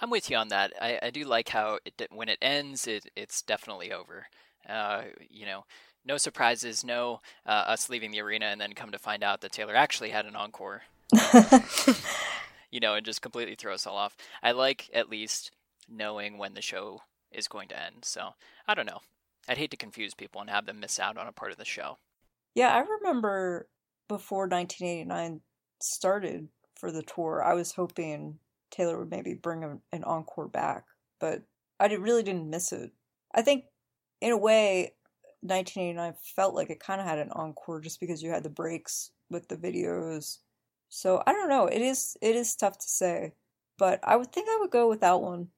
[0.01, 0.73] I'm with you on that.
[0.81, 4.27] I, I do like how it, when it ends, it it's definitely over.
[4.69, 5.65] Uh, you know,
[6.05, 9.53] no surprises, no uh, us leaving the arena and then come to find out that
[9.53, 10.83] Taylor actually had an encore.
[12.71, 14.17] you know, and just completely throw us all off.
[14.43, 15.51] I like at least
[15.89, 17.03] knowing when the show
[17.33, 18.05] is going to end.
[18.05, 18.35] So
[18.67, 19.01] I don't know.
[19.49, 21.65] I'd hate to confuse people and have them miss out on a part of the
[21.65, 21.99] show.
[22.55, 23.69] Yeah, I remember
[24.09, 25.41] before 1989
[25.81, 28.39] started for the tour, I was hoping
[28.71, 30.85] Taylor would maybe bring an encore back,
[31.19, 31.43] but
[31.79, 32.93] I did, really didn't miss it.
[33.35, 33.65] I think,
[34.21, 34.95] in a way,
[35.43, 39.11] 1989 felt like it kind of had an encore just because you had the breaks
[39.31, 40.39] with the videos.
[40.89, 41.67] So I don't know.
[41.67, 43.33] It is it is tough to say,
[43.79, 45.49] but I would think I would go with that one.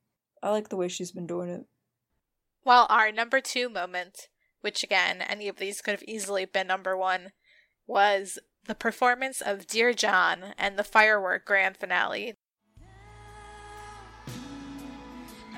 [0.42, 1.64] I like the way she's been doing it.
[2.64, 4.28] Well, our number two moment,
[4.60, 7.32] which again, any of these could have easily been number one,
[7.86, 12.34] was the performance of Dear John and the firework grand finale.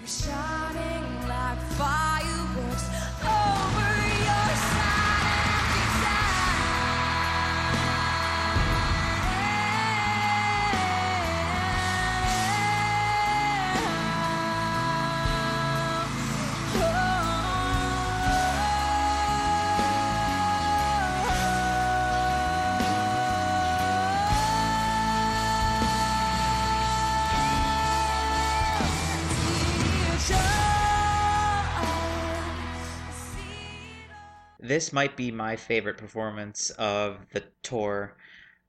[0.04, 0.53] I'm
[34.66, 38.16] This might be my favorite performance of the tour.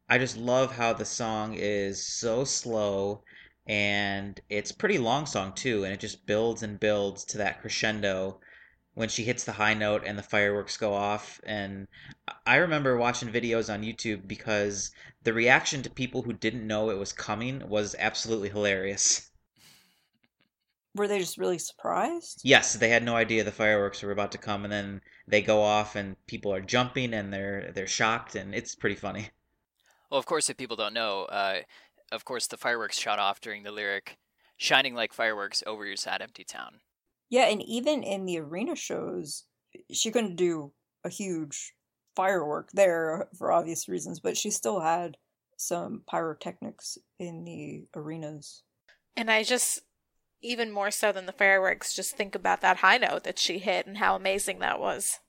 [0.09, 3.23] I just love how the song is so slow
[3.65, 8.41] and it's pretty long song too and it just builds and builds to that crescendo
[8.93, 11.87] when she hits the high note and the fireworks go off and
[12.45, 14.91] I remember watching videos on YouTube because
[15.23, 19.31] the reaction to people who didn't know it was coming was absolutely hilarious.
[20.95, 22.41] Were they just really surprised?
[22.43, 25.61] Yes, they had no idea the fireworks were about to come and then they go
[25.61, 29.29] off and people are jumping and they're they're shocked and it's pretty funny.
[30.09, 31.61] Well, of course, if people don't know, uh,
[32.11, 34.17] of course, the fireworks shot off during the lyric
[34.57, 36.79] "Shining like fireworks over your sad empty town."
[37.29, 39.43] Yeah, and even in the arena shows,
[39.91, 40.73] she couldn't do
[41.03, 41.73] a huge
[42.15, 45.17] firework there for obvious reasons, but she still had
[45.57, 48.63] some pyrotechnics in the arenas.
[49.17, 49.81] And I just,
[50.45, 53.87] even more so than the fireworks, just think about that high note that she hit
[53.87, 55.19] and how amazing that was.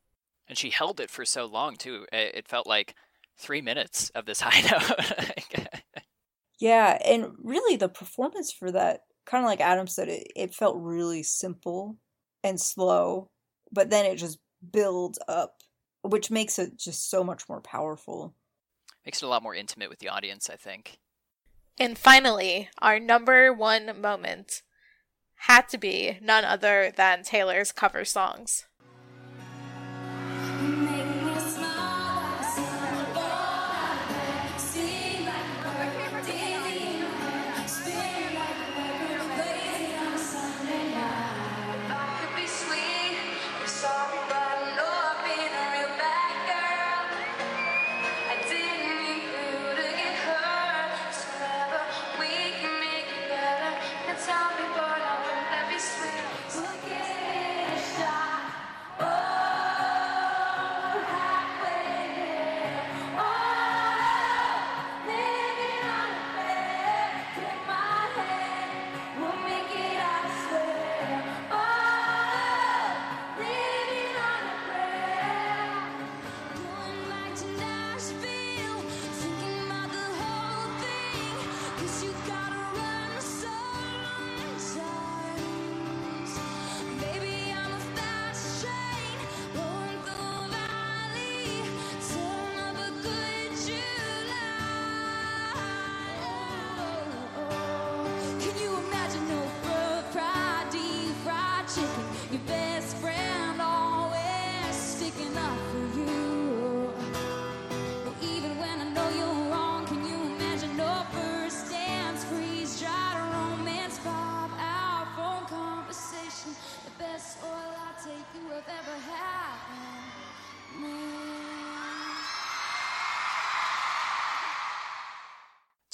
[0.48, 2.06] And she held it for so long too.
[2.12, 2.94] It it felt like
[3.36, 5.68] three minutes of this high note.
[6.58, 10.76] Yeah, and really the performance for that, kind of like Adam said, it, it felt
[10.78, 11.98] really simple
[12.42, 13.30] and slow,
[13.70, 14.38] but then it just
[14.72, 15.56] builds up,
[16.02, 18.34] which makes it just so much more powerful.
[19.04, 20.98] Makes it a lot more intimate with the audience, I think.
[21.78, 24.62] And finally, our number one moment
[25.40, 28.66] had to be none other than Taylor's cover songs.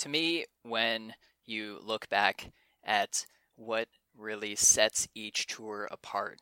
[0.03, 1.15] To me, when
[1.47, 2.51] you look back
[2.83, 3.25] at
[3.55, 3.87] what
[4.19, 6.41] really sets each tour apart,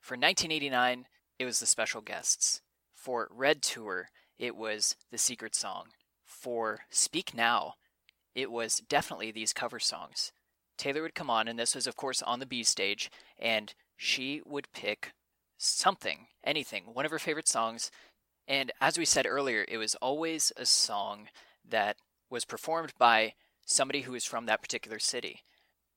[0.00, 1.04] for 1989,
[1.38, 2.62] it was the special guests.
[2.94, 5.88] For Red Tour, it was the secret song.
[6.24, 7.74] For Speak Now,
[8.34, 10.32] it was definitely these cover songs.
[10.78, 14.40] Taylor would come on, and this was, of course, on the B stage, and she
[14.46, 15.12] would pick
[15.58, 17.90] something, anything, one of her favorite songs.
[18.48, 21.28] And as we said earlier, it was always a song
[21.68, 21.98] that
[22.34, 23.32] was performed by
[23.64, 25.44] somebody who is from that particular city.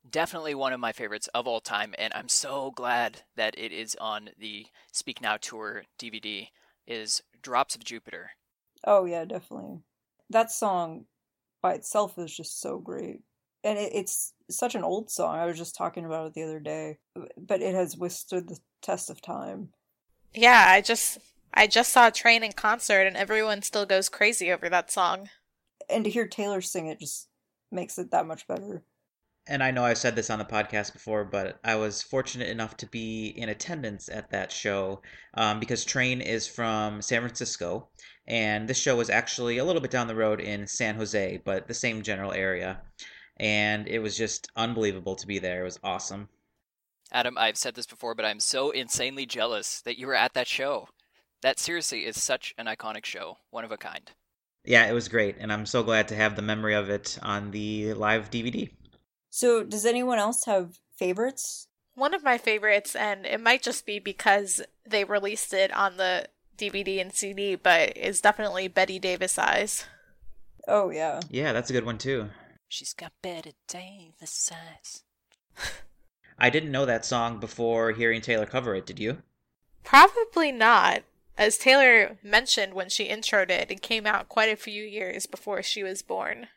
[0.10, 3.98] Definitely one of my favorites of all time, and I'm so glad that it is
[4.00, 6.48] on the Speak Now Tour DVD,
[6.86, 8.32] is Drops of Jupiter.
[8.86, 9.80] Oh yeah, definitely.
[10.30, 11.06] That song
[11.62, 13.22] by itself is just so great.
[13.64, 15.36] And it, it's such an old song.
[15.36, 17.00] I was just talking about it the other day,
[17.36, 19.70] but it has withstood the test of time.
[20.34, 21.18] Yeah, I just
[21.54, 25.30] I just saw Train in concert and everyone still goes crazy over that song.
[25.90, 27.30] And to hear Taylor sing it just
[27.72, 28.84] makes it that much better.
[29.50, 32.76] And I know I've said this on the podcast before, but I was fortunate enough
[32.78, 35.02] to be in attendance at that show
[35.36, 37.88] um, because Train is from San Francisco,
[38.28, 41.68] and this show was actually a little bit down the road in San Jose, but
[41.68, 42.82] the same general area.
[43.38, 45.62] And it was just unbelievable to be there.
[45.62, 46.28] It was awesome.
[47.14, 50.48] Adam, I've said this before, but I'm so insanely jealous that you were at that
[50.48, 50.90] show.
[51.42, 54.12] That seriously is such an iconic show, one of a kind.
[54.68, 57.51] Yeah, it was great, and I'm so glad to have the memory of it on
[57.51, 58.70] the live DVD.
[59.30, 61.70] So, does anyone else have favorites?
[61.95, 66.28] One of my favorites, and it might just be because they released it on the
[66.57, 69.86] DVD and CD, but is definitely Bette Davis Eyes.
[70.68, 71.22] Oh yeah.
[71.30, 72.30] Yeah, that's a good one too.
[72.68, 75.03] She's got Bette Davis eyes.
[76.38, 79.20] I didn't know that song before hearing Taylor cover it, did you?
[79.86, 81.03] Probably not.
[81.38, 85.62] As Taylor mentioned when she introed it, it came out quite a few years before
[85.62, 86.48] she was born.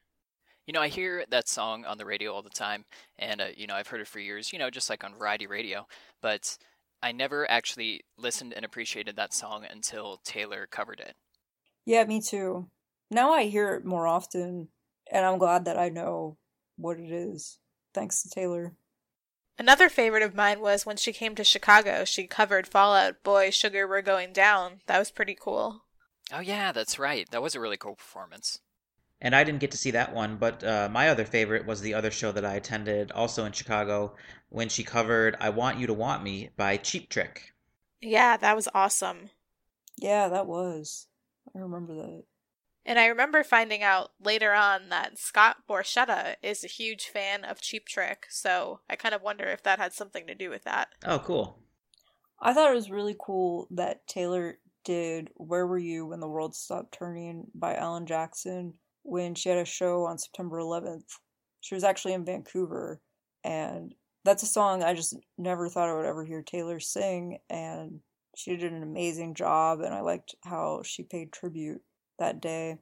[0.67, 2.85] You know, I hear that song on the radio all the time,
[3.19, 5.47] and, uh, you know, I've heard it for years, you know, just like on variety
[5.47, 5.87] radio,
[6.23, 6.57] but
[7.03, 11.15] I never actually listened and appreciated that song until Taylor covered it.
[11.85, 12.69] Yeah, me too.
[13.11, 14.69] Now I hear it more often,
[15.11, 16.37] and I'm glad that I know
[16.77, 17.59] what it is.
[17.93, 18.73] Thanks to Taylor.
[19.61, 22.07] Another favorite of mine was when she came to Chicago.
[22.07, 24.81] She covered Fall Out Boy Sugar We're Going Down.
[24.87, 25.83] That was pretty cool.
[26.33, 27.31] Oh, yeah, that's right.
[27.31, 28.61] That was a really cool performance.
[29.21, 31.93] And I didn't get to see that one, but uh, my other favorite was the
[31.93, 34.15] other show that I attended, also in Chicago,
[34.49, 37.53] when she covered I Want You to Want Me by Cheap Trick.
[38.01, 39.29] Yeah, that was awesome.
[39.99, 41.07] Yeah, that was.
[41.55, 42.23] I remember that.
[42.85, 47.61] And I remember finding out later on that Scott Borchetta is a huge fan of
[47.61, 50.89] Cheap Trick, so I kind of wonder if that had something to do with that.
[51.05, 51.59] Oh, cool.
[52.41, 56.55] I thought it was really cool that Taylor did Where Were You When the World
[56.55, 61.19] Stopped Turning by Alan Jackson when she had a show on September 11th.
[61.61, 63.03] She was actually in Vancouver,
[63.45, 68.01] and that's a song I just never thought I would ever hear Taylor sing, and
[68.35, 71.83] she did an amazing job, and I liked how she paid tribute
[72.21, 72.79] that day.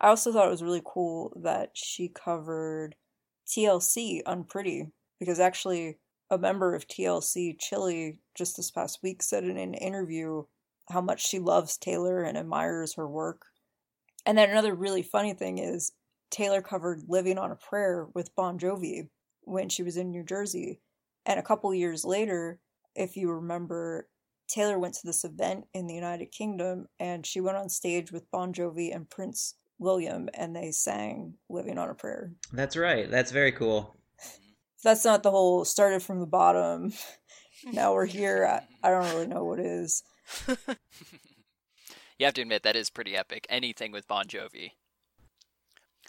[0.00, 2.94] I also thought it was really cool that she covered
[3.46, 5.98] TLC Unpretty, because actually
[6.30, 10.44] a member of TLC, Chilli, just this past week said in an interview
[10.88, 13.42] how much she loves Taylor and admires her work.
[14.24, 15.92] And then another really funny thing is
[16.30, 19.08] Taylor covered Living on a Prayer with Bon Jovi
[19.42, 20.80] when she was in New Jersey.
[21.24, 22.60] And a couple years later,
[22.94, 24.08] if you remember,
[24.48, 28.30] Taylor went to this event in the United Kingdom and she went on stage with
[28.30, 32.32] Bon Jovi and Prince William and they sang Living on a Prayer.
[32.52, 33.10] That's right.
[33.10, 33.96] That's very cool.
[34.82, 36.92] That's not the whole started from the bottom.
[37.64, 38.46] now we're here.
[38.46, 40.02] I, I don't really know what is.
[40.48, 43.46] you have to admit that is pretty epic.
[43.50, 44.72] Anything with Bon Jovi.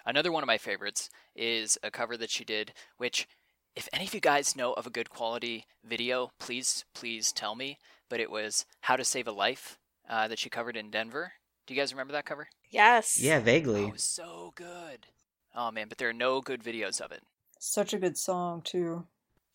[0.06, 3.28] Another one of my favorites is a cover that she did, which,
[3.76, 7.78] if any of you guys know of a good quality video, please, please tell me.
[8.10, 9.78] But it was How to Save a Life
[10.10, 11.34] uh, that she covered in Denver.
[11.68, 12.47] Do you guys remember that cover?
[12.70, 13.20] Yes.
[13.20, 13.86] Yeah, Oh, vaguely.
[13.86, 15.07] it was so good.
[15.55, 17.22] Oh man, but there are no good videos of it.
[17.60, 19.05] Such a good song, too.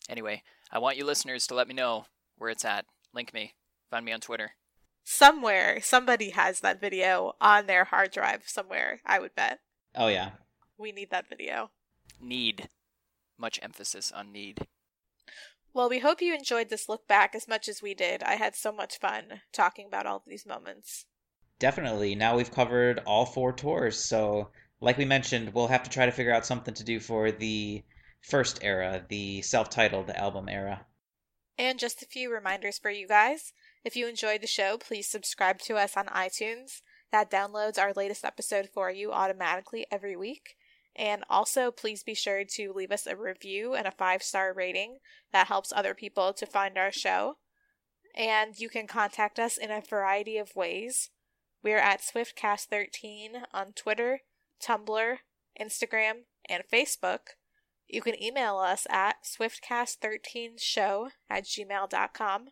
[0.09, 2.05] Anyway, I want you listeners to let me know
[2.37, 2.85] where it's at.
[3.13, 3.53] Link me.
[3.89, 4.51] Find me on Twitter.
[5.03, 9.59] Somewhere, somebody has that video on their hard drive somewhere, I would bet.
[9.95, 10.31] Oh, yeah.
[10.77, 11.69] We need that video.
[12.21, 12.69] Need.
[13.37, 14.67] Much emphasis on need.
[15.75, 18.23] Well, we hope you enjoyed this look back as much as we did.
[18.23, 21.05] I had so much fun talking about all of these moments.
[21.59, 22.15] Definitely.
[22.15, 26.13] Now we've covered all four tours, so like we mentioned, we'll have to try to
[26.13, 27.83] figure out something to do for the
[28.21, 30.85] first era, the self-titled album era.
[31.57, 33.51] And just a few reminders for you guys.
[33.83, 36.83] If you enjoyed the show, please subscribe to us on iTunes.
[37.11, 40.55] That downloads our latest episode for you automatically every week.
[40.95, 44.99] And also, please be sure to leave us a review and a five star rating.
[45.33, 47.37] That helps other people to find our show.
[48.15, 51.09] And you can contact us in a variety of ways.
[51.61, 54.21] We're at SwiftCast13 on Twitter,
[54.63, 55.17] Tumblr,
[55.59, 56.13] Instagram,
[56.47, 57.19] and Facebook.
[57.87, 62.45] You can email us at swiftcast13show at gmail.com.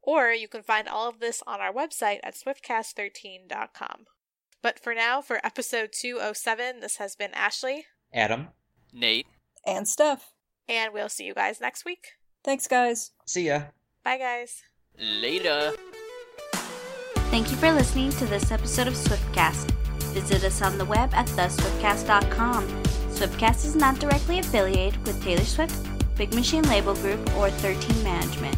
[0.00, 4.06] Or you can find all of this on our website at swiftcast13.com.
[4.62, 7.86] But for now, for episode 207, this has been Ashley.
[8.12, 8.48] Adam,
[8.92, 9.26] Nate.
[9.66, 10.32] And Steph.
[10.68, 12.08] And we'll see you guys next week.
[12.44, 13.12] Thanks, guys.
[13.26, 13.62] See ya.
[14.04, 14.62] Bye, guys.
[14.98, 15.72] Later.
[17.30, 19.70] Thank you for listening to this episode of Swiftcast.
[20.12, 22.66] Visit us on the web at theswiftcast.com.
[23.10, 25.76] Swiftcast is not directly affiliated with Taylor Swift,
[26.16, 28.56] Big Machine Label Group, or 13 Management.